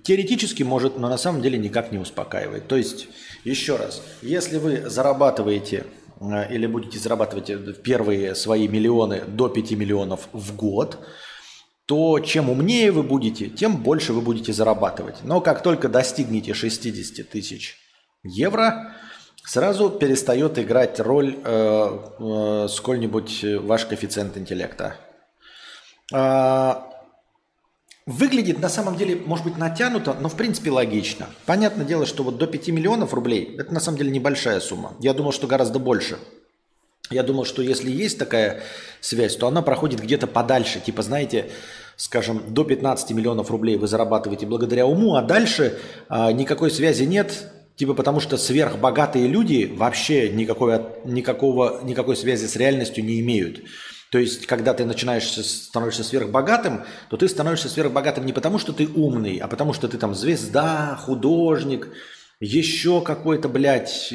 [0.03, 2.67] Теоретически может, но на самом деле никак не успокаивает.
[2.67, 3.07] То есть,
[3.43, 5.85] еще раз, если вы зарабатываете
[6.19, 11.05] э, или будете зарабатывать первые свои миллионы до 5 миллионов в год,
[11.85, 15.17] то чем умнее вы будете, тем больше вы будете зарабатывать.
[15.23, 17.77] Но как только достигнете 60 тысяч
[18.23, 18.95] евро,
[19.45, 24.95] сразу перестает играть роль э, э, сколь-нибудь ваш коэффициент интеллекта.
[26.13, 26.91] А,
[28.05, 31.25] Выглядит на самом деле, может быть, натянуто, но в принципе логично.
[31.47, 34.93] Понятное дело, что вот до 5 миллионов рублей это на самом деле небольшая сумма.
[34.99, 36.19] Я думал, что гораздо больше.
[37.09, 38.61] Я думал, что если есть такая
[39.01, 40.79] связь, то она проходит где-то подальше.
[40.79, 41.49] Типа, знаете,
[41.97, 47.51] скажем, до 15 миллионов рублей вы зарабатываете благодаря уму, а дальше а, никакой связи нет,
[47.75, 53.63] типа потому что сверхбогатые люди вообще никакой, никакого, никакой связи с реальностью не имеют.
[54.11, 58.87] То есть, когда ты начинаешь становишься сверхбогатым, то ты становишься сверхбогатым не потому, что ты
[58.87, 61.89] умный, а потому, что ты там звезда, художник,
[62.39, 64.13] еще какой-то, блядь,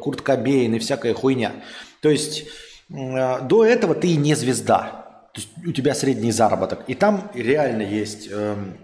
[0.00, 1.52] Курт Кобейн и всякая хуйня.
[2.00, 2.44] То есть,
[2.90, 5.30] э, до этого ты не звезда.
[5.34, 6.84] То есть, у тебя средний заработок.
[6.86, 8.76] И там реально есть эм,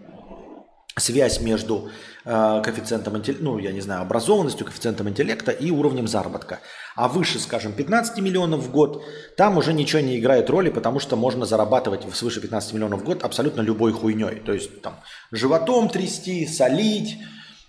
[0.96, 1.90] связь между
[2.29, 6.61] э, коэффициентом, ну, я не знаю, образованностью, коэффициентом интеллекта и уровнем заработка.
[6.95, 9.03] А выше, скажем, 15 миллионов в год,
[9.37, 13.25] там уже ничего не играет роли, потому что можно зарабатывать свыше 15 миллионов в год
[13.25, 14.41] абсолютно любой хуйней.
[14.41, 14.97] То есть там
[15.31, 17.17] животом трясти, солить,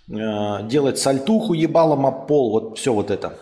[0.08, 3.38] э, делать сальтуху ебалом об пол, вот все вот это.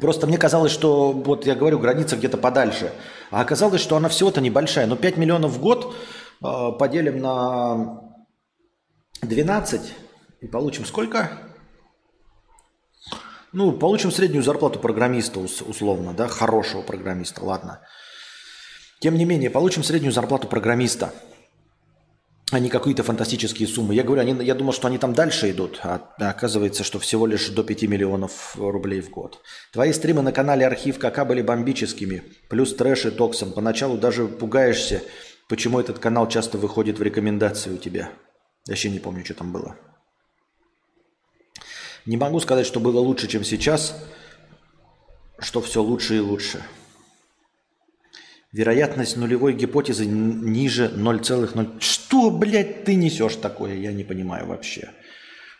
[0.00, 2.92] Просто мне казалось, что, вот я говорю, граница где-то подальше.
[3.30, 4.86] А оказалось, что она всего-то небольшая.
[4.86, 5.94] Но 5 миллионов в год
[6.42, 8.04] э, поделим на
[9.26, 9.94] 12
[10.40, 11.30] и получим сколько?
[13.52, 17.80] Ну, получим среднюю зарплату программиста условно, да, хорошего программиста, ладно.
[19.00, 21.12] Тем не менее, получим среднюю зарплату программиста,
[22.50, 23.94] а не какие-то фантастические суммы.
[23.94, 27.48] Я говорю, они, я думал, что они там дальше идут, а оказывается, что всего лишь
[27.48, 29.40] до 5 миллионов рублей в год.
[29.72, 33.52] Твои стримы на канале Архив КК были бомбическими, плюс трэш и токсом.
[33.52, 35.02] Поначалу даже пугаешься,
[35.48, 38.10] почему этот канал часто выходит в рекомендации у тебя.
[38.66, 39.76] Вообще не помню, что там было.
[42.06, 44.04] Не могу сказать, что было лучше, чем сейчас,
[45.38, 46.62] что все лучше и лучше.
[48.52, 51.80] Вероятность нулевой гипотезы ниже 0,0.
[51.80, 53.74] Что, блядь, ты несешь такое?
[53.74, 54.92] Я не понимаю вообще.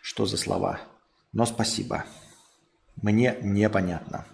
[0.00, 0.80] Что за слова?
[1.32, 2.04] Но спасибо.
[3.02, 4.26] Мне непонятно.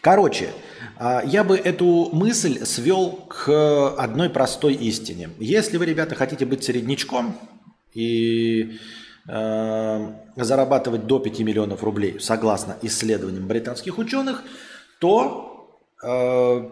[0.00, 0.50] Короче,
[0.98, 5.30] а, я бы эту мысль свел к одной простой истине.
[5.38, 7.36] Если вы, ребята, хотите быть середнячком
[7.92, 8.78] и
[9.28, 14.42] э, зарабатывать до 5 миллионов рублей, согласно исследованиям британских ученых,
[15.00, 16.68] то э,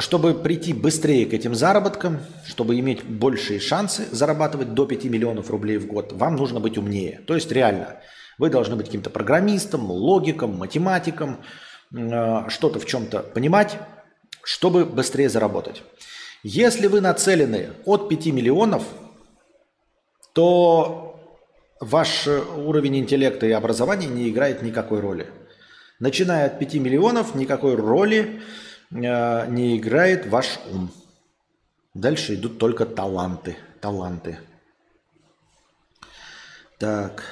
[0.00, 5.76] чтобы прийти быстрее к этим заработкам, чтобы иметь большие шансы зарабатывать до 5 миллионов рублей
[5.76, 7.20] в год, вам нужно быть умнее.
[7.26, 8.00] То есть реально,
[8.38, 11.42] вы должны быть каким-то программистом, логиком, математиком, Э,
[12.50, 13.78] что-то в чем-то понимать,
[14.42, 15.82] чтобы быстрее заработать.
[16.42, 18.82] Если вы нацелены от 5 миллионов,
[20.34, 21.18] то
[21.80, 25.26] ваш уровень интеллекта и образования не играет никакой роли.
[26.00, 28.42] Начиная от 5 миллионов, никакой роли
[28.90, 30.90] э, не играет ваш ум.
[31.94, 33.56] Дальше идут только таланты.
[33.80, 34.38] Таланты.
[36.78, 37.22] Так.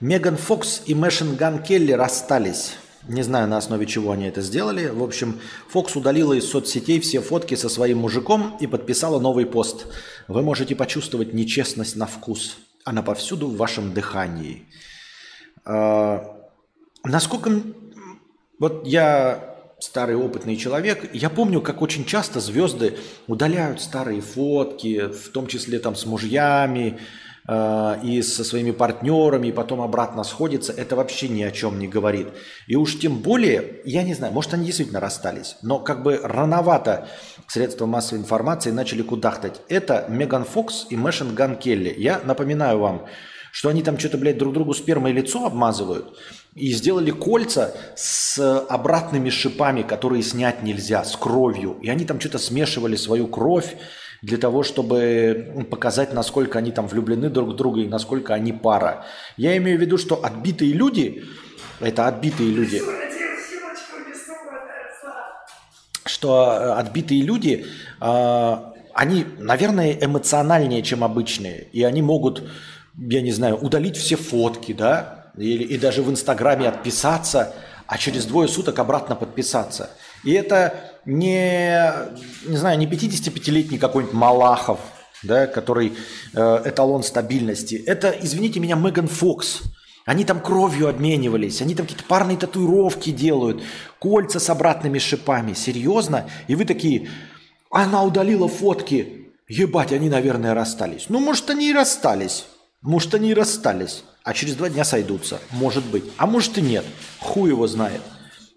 [0.00, 2.76] Меган Фокс и Мэшин Ган Келли расстались.
[3.08, 4.88] Не знаю, на основе чего они это сделали.
[4.88, 9.86] В общем, Фокс удалила из соцсетей все фотки со своим мужиком и подписала новый пост.
[10.26, 12.56] Вы можете почувствовать нечестность на вкус.
[12.82, 14.66] Она повсюду в вашем дыхании.
[15.64, 16.36] А,
[17.04, 17.50] насколько...
[18.58, 25.30] Вот я старый опытный человек, я помню, как очень часто звезды удаляют старые фотки, в
[25.30, 26.98] том числе там с мужьями,
[27.46, 31.86] Э, и со своими партнерами, и потом обратно сходится, это вообще ни о чем не
[31.86, 32.28] говорит.
[32.66, 37.06] И уж тем более, я не знаю, может они действительно расстались, но как бы рановато
[37.46, 39.60] средства массовой информации начали кудахтать.
[39.68, 41.94] Это Меган Фокс и Мэшин Ган Келли.
[41.96, 43.04] Я напоминаю вам,
[43.52, 46.18] что они там что-то, блядь, друг другу спермой лицо обмазывают
[46.54, 51.78] и сделали кольца с обратными шипами, которые снять нельзя, с кровью.
[51.82, 53.76] И они там что-то смешивали свою кровь
[54.24, 58.52] для того, чтобы ну, показать, насколько они там влюблены друг в друга и насколько они
[58.52, 59.04] пара.
[59.36, 61.24] Я имею в виду, что отбитые люди,
[61.80, 62.80] это отбитые люди,
[66.06, 67.66] что э, отбитые люди,
[68.00, 72.44] а, они, наверное, эмоциональнее, чем обычные, и они могут,
[72.96, 77.54] я не знаю, удалить все фотки, да, или, и даже в Инстаграме отписаться,
[77.86, 79.90] а через двое суток обратно подписаться.
[80.24, 81.90] И это не,
[82.46, 84.80] не знаю, не 55-летний какой-нибудь Малахов,
[85.22, 85.94] да, который
[86.32, 87.76] э, эталон стабильности.
[87.86, 89.62] Это, извините меня, Меган Фокс.
[90.06, 93.62] Они там кровью обменивались, они там какие-то парные татуировки делают,
[93.98, 95.54] кольца с обратными шипами.
[95.54, 96.28] Серьезно?
[96.46, 97.08] И вы такие,
[97.70, 99.30] она удалила фотки.
[99.48, 101.06] Ебать, они, наверное, расстались.
[101.08, 102.46] Ну, может, они и расстались.
[102.82, 104.04] Может, они и расстались.
[104.22, 105.38] А через два дня сойдутся.
[105.50, 106.04] Может быть.
[106.16, 106.84] А может и нет.
[107.18, 108.00] Хуй его знает.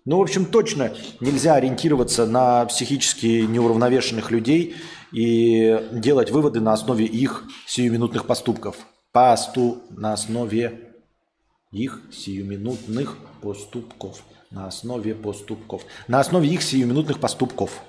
[0.10, 4.78] Ну, в общем, точно нельзя ориентироваться на психически неуравновешенных людей
[5.12, 8.78] и делать выводы на основе их сиюминутных поступков.
[9.12, 10.94] Пасту на основе
[11.72, 14.24] их сиюминутных поступков.
[14.50, 15.84] На основе поступков.
[16.08, 17.82] На основе их сиюминутных поступков.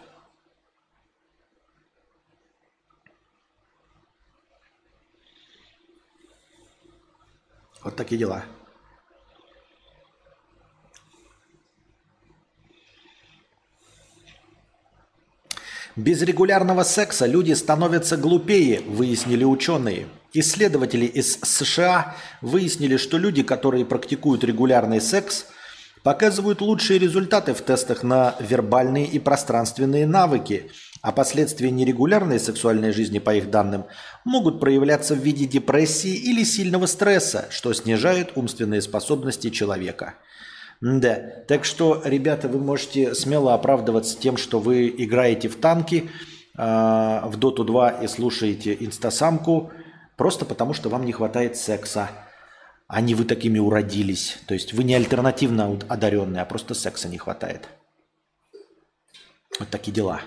[7.84, 8.44] Вот такие дела.
[15.98, 20.06] Без регулярного секса люди становятся глупее, выяснили ученые.
[20.32, 25.46] Исследователи из США выяснили, что люди, которые практикуют регулярный секс,
[26.04, 30.70] показывают лучшие результаты в тестах на вербальные и пространственные навыки,
[31.02, 33.86] а последствия нерегулярной сексуальной жизни, по их данным,
[34.24, 40.14] могут проявляться в виде депрессии или сильного стресса, что снижает умственные способности человека–
[40.80, 41.14] да,
[41.48, 46.10] так что, ребята, вы можете смело оправдываться тем, что вы играете в танки,
[46.56, 49.72] э, в Доту 2 и слушаете инстасамку,
[50.16, 52.10] просто потому что вам не хватает секса.
[52.86, 54.38] А не вы такими уродились.
[54.46, 57.68] То есть вы не альтернативно одаренные, а просто секса не хватает.
[59.58, 60.22] Вот такие дела.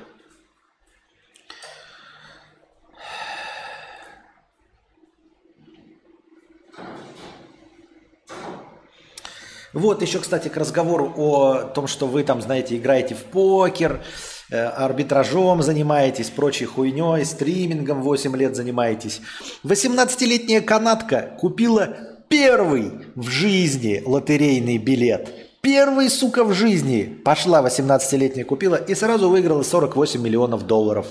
[9.74, 14.02] Вот еще, кстати, к разговору о том, что вы там, знаете, играете в покер,
[14.50, 19.22] э, арбитражом занимаетесь, прочей хуйней, стримингом 8 лет занимаетесь.
[19.64, 21.90] 18-летняя канатка купила
[22.28, 25.34] первый в жизни лотерейный билет.
[25.62, 27.04] Первый, сука, в жизни.
[27.24, 31.08] Пошла 18-летняя, купила и сразу выиграла 48 миллионов долларов.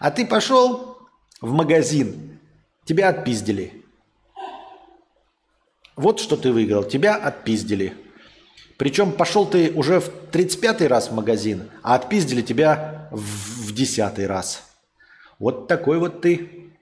[0.00, 0.98] А ты пошел
[1.40, 2.40] в магазин,
[2.86, 3.81] тебя отпиздили.
[5.96, 6.84] Вот что ты выиграл.
[6.84, 7.94] Тебя отпиздили.
[8.78, 14.18] Причем пошел ты уже в 35-й раз в магазин, а отпиздили тебя в, в 10
[14.26, 14.64] раз.
[15.38, 16.72] Вот такой вот ты.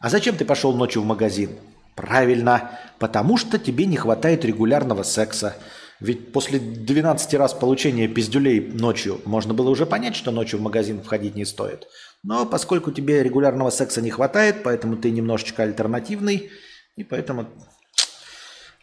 [0.00, 1.50] А зачем ты пошел ночью в магазин?
[1.94, 5.56] Правильно, потому что тебе не хватает регулярного секса.
[6.00, 11.02] Ведь после 12 раз получения пиздюлей ночью можно было уже понять, что ночью в магазин
[11.02, 11.88] входить не стоит.
[12.22, 16.50] Но поскольку тебе регулярного секса не хватает, поэтому ты немножечко альтернативный,
[16.96, 17.48] и поэтому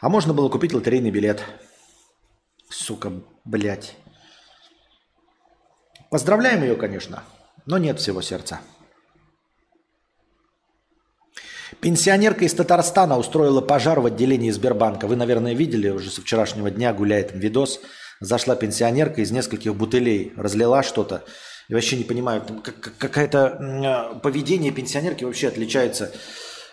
[0.05, 1.43] а можно было купить лотерейный билет.
[2.69, 3.11] Сука,
[3.43, 3.95] блядь.
[6.11, 7.23] Поздравляем ее, конечно,
[7.65, 8.59] но нет всего сердца.
[11.81, 15.07] Пенсионерка из Татарстана устроила пожар в отделении Сбербанка.
[15.07, 17.79] Вы, наверное, видели уже со вчерашнего дня, гуляет видос.
[18.19, 21.23] Зашла пенсионерка из нескольких бутылей, разлила что-то.
[21.67, 22.43] И вообще не понимаю,
[22.99, 26.13] какое-то поведение пенсионерки вообще отличается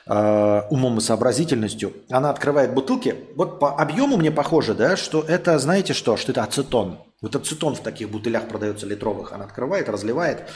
[0.06, 3.14] э, умом и сообразительностью, она открывает бутылки.
[3.36, 6.98] Вот по объему мне похоже, да, что это, знаете что, что это ацетон.
[7.20, 9.32] Вот ацетон в таких бутылях продается литровых.
[9.32, 10.48] Она открывает, разливает.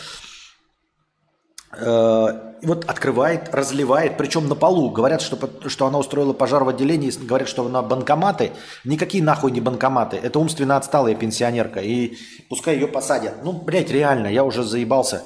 [1.78, 4.90] Э, вот открывает, разливает, причем на полу.
[4.90, 5.38] Говорят, что,
[5.68, 8.52] что она устроила пожар в отделении, говорят, что она банкоматы.
[8.84, 10.16] Никакие нахуй не банкоматы.
[10.16, 11.80] Это умственно отсталая пенсионерка.
[11.80, 12.16] И
[12.48, 13.44] пускай ее посадят.
[13.44, 15.22] Ну, блядь, реально, я уже заебался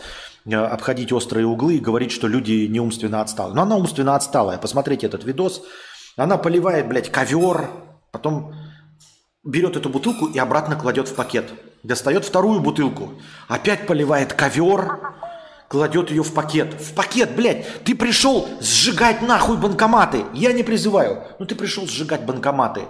[0.47, 3.55] обходить острые углы и говорить, что люди не умственно отсталые.
[3.55, 4.59] Но она умственно отсталая.
[4.59, 5.62] Посмотрите этот видос.
[6.16, 7.70] Она поливает, блядь, ковер,
[8.11, 8.55] потом
[9.45, 11.51] берет эту бутылку и обратно кладет в пакет.
[11.82, 13.14] Достает вторую бутылку,
[13.49, 15.01] опять поливает ковер,
[15.68, 16.74] кладет ее в пакет.
[16.74, 20.24] В пакет, блядь, ты пришел сжигать нахуй банкоматы.
[20.34, 22.82] Я не призываю, но ты пришел сжигать банкоматы.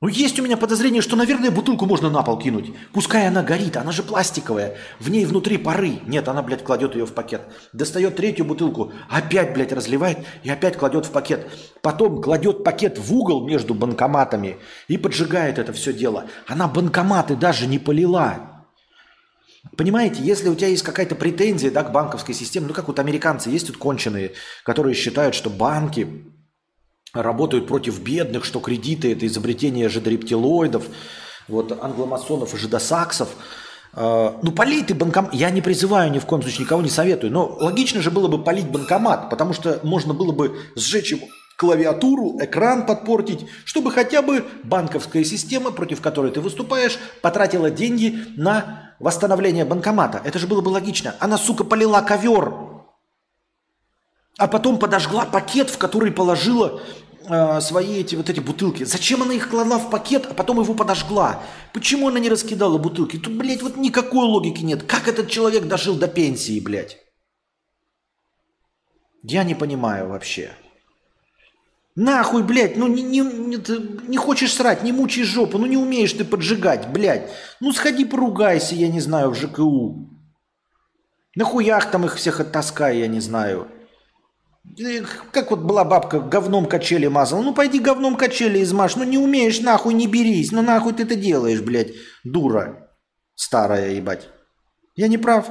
[0.00, 2.72] Ну, есть у меня подозрение, что, наверное, бутылку можно на пол кинуть.
[2.92, 4.76] Пускай она горит, она же пластиковая.
[5.00, 5.98] В ней внутри пары.
[6.06, 7.42] Нет, она, блядь, кладет ее в пакет.
[7.72, 11.50] Достает третью бутылку, опять, блядь, разливает и опять кладет в пакет.
[11.82, 16.26] Потом кладет пакет в угол между банкоматами и поджигает это все дело.
[16.46, 18.64] Она банкоматы даже не полила.
[19.76, 23.50] Понимаете, если у тебя есть какая-то претензия да, к банковской системе, ну как вот американцы
[23.50, 24.32] есть тут конченые,
[24.62, 26.06] которые считают, что банки
[27.22, 30.84] работают против бедных, что кредиты– это изобретение жидорептилоидов,
[31.48, 33.28] вот, англомасонов и жидосаксов.
[33.92, 35.34] А, ну, полей ты банкомат.
[35.34, 37.32] Я не призываю ни в коем случае, никого не советую.
[37.32, 42.38] Но логично же было бы полить банкомат, потому что можно было бы сжечь его клавиатуру,
[42.40, 49.64] экран подпортить, чтобы хотя бы банковская система, против которой ты выступаешь, потратила деньги на восстановление
[49.64, 50.22] банкомата.
[50.24, 51.16] Это же было бы логично.
[51.18, 52.52] Она, сука, полила ковер,
[54.38, 56.80] а потом подожгла пакет, в который положила
[57.28, 58.84] э, свои эти вот эти бутылки.
[58.84, 61.42] Зачем она их клала в пакет, а потом его подожгла?
[61.72, 63.18] Почему она не раскидала бутылки?
[63.18, 64.82] Тут, блядь, вот никакой логики нет.
[64.82, 66.98] Как этот человек дожил до пенсии, блядь?
[69.22, 70.52] Я не понимаю вообще.
[71.96, 73.58] Нахуй, блядь, ну не, не, не,
[74.08, 77.28] не хочешь срать, не мучай жопу, ну не умеешь ты поджигать, блядь.
[77.58, 80.08] Ну сходи поругайся, я не знаю, в ЖКУ.
[81.34, 83.68] На хуях там их всех оттаскай, я не знаю.
[85.32, 87.42] Как вот была бабка, говном качели мазала.
[87.42, 88.96] Ну пойди говном качели измажь.
[88.96, 90.52] Ну не умеешь, нахуй не берись.
[90.52, 91.92] Ну нахуй ты это делаешь, блядь,
[92.24, 92.88] дура
[93.34, 94.28] старая, ебать.
[94.94, 95.48] Я не прав.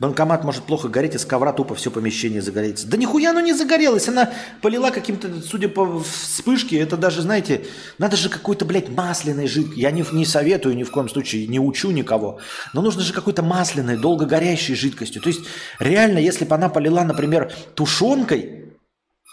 [0.00, 2.88] Банкомат может плохо гореть, из ковра тупо все помещение загорится.
[2.88, 4.08] Да нихуя оно не загорелось.
[4.08, 4.32] Она
[4.62, 7.66] полила каким-то, судя по вспышке, это даже, знаете,
[7.98, 9.78] надо же какой-то, блядь, масляной жидкой.
[9.78, 12.40] Я не, не советую ни в коем случае, не учу никого.
[12.72, 15.20] Но нужно же какой-то масляной, долго горящей жидкостью.
[15.20, 15.42] То есть
[15.78, 18.72] реально, если бы она полила, например, тушенкой,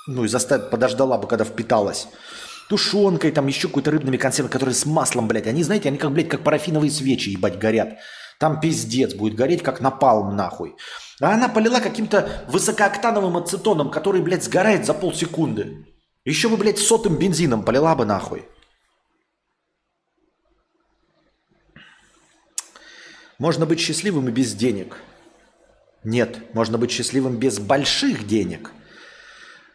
[0.05, 2.09] ну и заставила, подождала бы, когда впиталась,
[2.67, 5.47] тушенкой, там еще какой-то рыбными консервами, которые с маслом, блядь.
[5.47, 7.99] Они, знаете, они как, блядь, как парафиновые свечи, ебать, горят.
[8.39, 10.75] Там пиздец будет гореть, как напалм нахуй.
[11.19, 15.87] А она полила каким-то высокооктановым ацетоном, который, блядь, сгорает за полсекунды.
[16.23, 18.47] Еще бы, блядь, сотым бензином полила бы нахуй.
[23.39, 24.97] Можно быть счастливым и без денег.
[26.03, 28.71] Нет, можно быть счастливым без больших денег.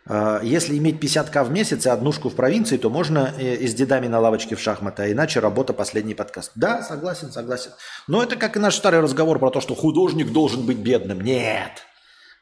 [0.05, 3.75] А, если иметь 50к в месяц и однушку в провинции, то можно э, и с
[3.75, 6.53] дедами на лавочке в шахматы, а иначе работа последний подкаст.
[6.55, 7.71] Да, согласен, согласен.
[8.09, 11.21] Но это как и наш старый разговор про то, что художник должен быть бедным.
[11.21, 11.87] Нет,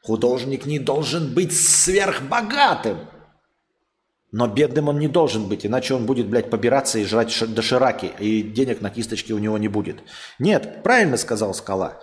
[0.03, 2.99] художник не должен быть сверхбогатым.
[4.33, 8.43] Но бедным он не должен быть, иначе он будет, блядь, побираться и жрать дошираки, и
[8.43, 10.05] денег на кисточке у него не будет.
[10.39, 12.01] Нет, правильно сказал Скала.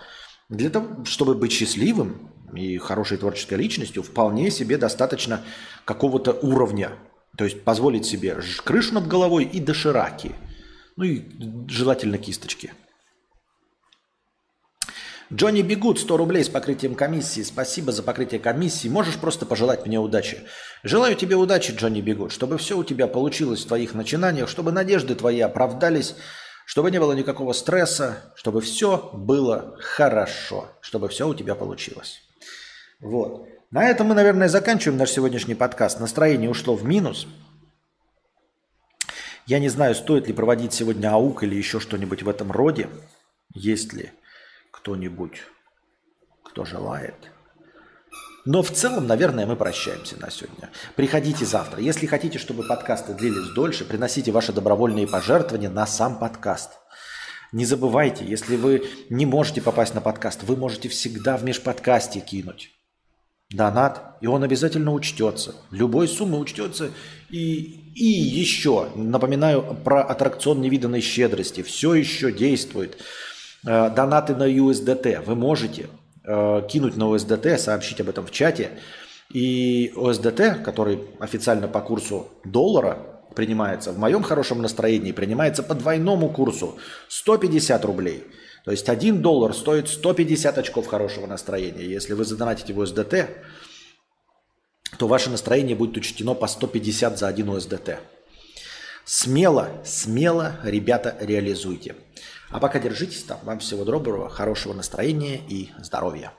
[0.50, 5.42] Для того, чтобы быть счастливым, и хорошей творческой личностью, вполне себе достаточно
[5.84, 6.92] какого-то уровня.
[7.36, 10.32] То есть позволить себе крышу над головой и дошираки.
[10.96, 11.22] Ну и
[11.68, 12.72] желательно кисточки.
[15.30, 17.42] Джонни Бегут, 100 рублей с покрытием комиссии.
[17.42, 18.88] Спасибо за покрытие комиссии.
[18.88, 20.38] Можешь просто пожелать мне удачи.
[20.82, 25.14] Желаю тебе удачи, Джонни Бегут, чтобы все у тебя получилось в твоих начинаниях, чтобы надежды
[25.14, 26.14] твои оправдались,
[26.64, 32.22] чтобы не было никакого стресса, чтобы все было хорошо, чтобы все у тебя получилось.
[33.00, 33.48] Вот.
[33.70, 36.00] На этом мы, наверное, заканчиваем наш сегодняшний подкаст.
[36.00, 37.26] Настроение ушло в минус.
[39.46, 42.88] Я не знаю, стоит ли проводить сегодня АУК или еще что-нибудь в этом роде.
[43.54, 44.10] Есть ли
[44.70, 45.42] кто-нибудь,
[46.44, 47.14] кто желает.
[48.44, 50.70] Но в целом, наверное, мы прощаемся на сегодня.
[50.96, 51.80] Приходите завтра.
[51.80, 56.70] Если хотите, чтобы подкасты длились дольше, приносите ваши добровольные пожертвования на сам подкаст.
[57.52, 62.77] Не забывайте, если вы не можете попасть на подкаст, вы можете всегда в межподкасте кинуть
[63.50, 65.54] донат, и он обязательно учтется.
[65.70, 66.90] Любой суммы учтется.
[67.30, 71.62] И, и еще, напоминаю про аттракцион невиданной щедрости.
[71.62, 72.98] Все еще действует.
[73.66, 75.24] Э, донаты на USDT.
[75.24, 75.86] Вы можете
[76.24, 78.70] э, кинуть на USDT, сообщить об этом в чате.
[79.32, 82.98] И USDT, который официально по курсу доллара
[83.34, 86.76] принимается, в моем хорошем настроении принимается по двойному курсу
[87.08, 88.24] 150 рублей–
[88.68, 91.86] то есть 1 доллар стоит 150 очков хорошего настроения.
[91.86, 93.26] Если вы задонатите в USDT,
[94.98, 97.96] то ваше настроение будет учтено по 150 за 1 USDT.
[99.06, 101.96] Смело, смело, ребята, реализуйте.
[102.50, 103.38] А пока держитесь там.
[103.42, 106.34] Вам всего доброго, хорошего настроения и здоровья.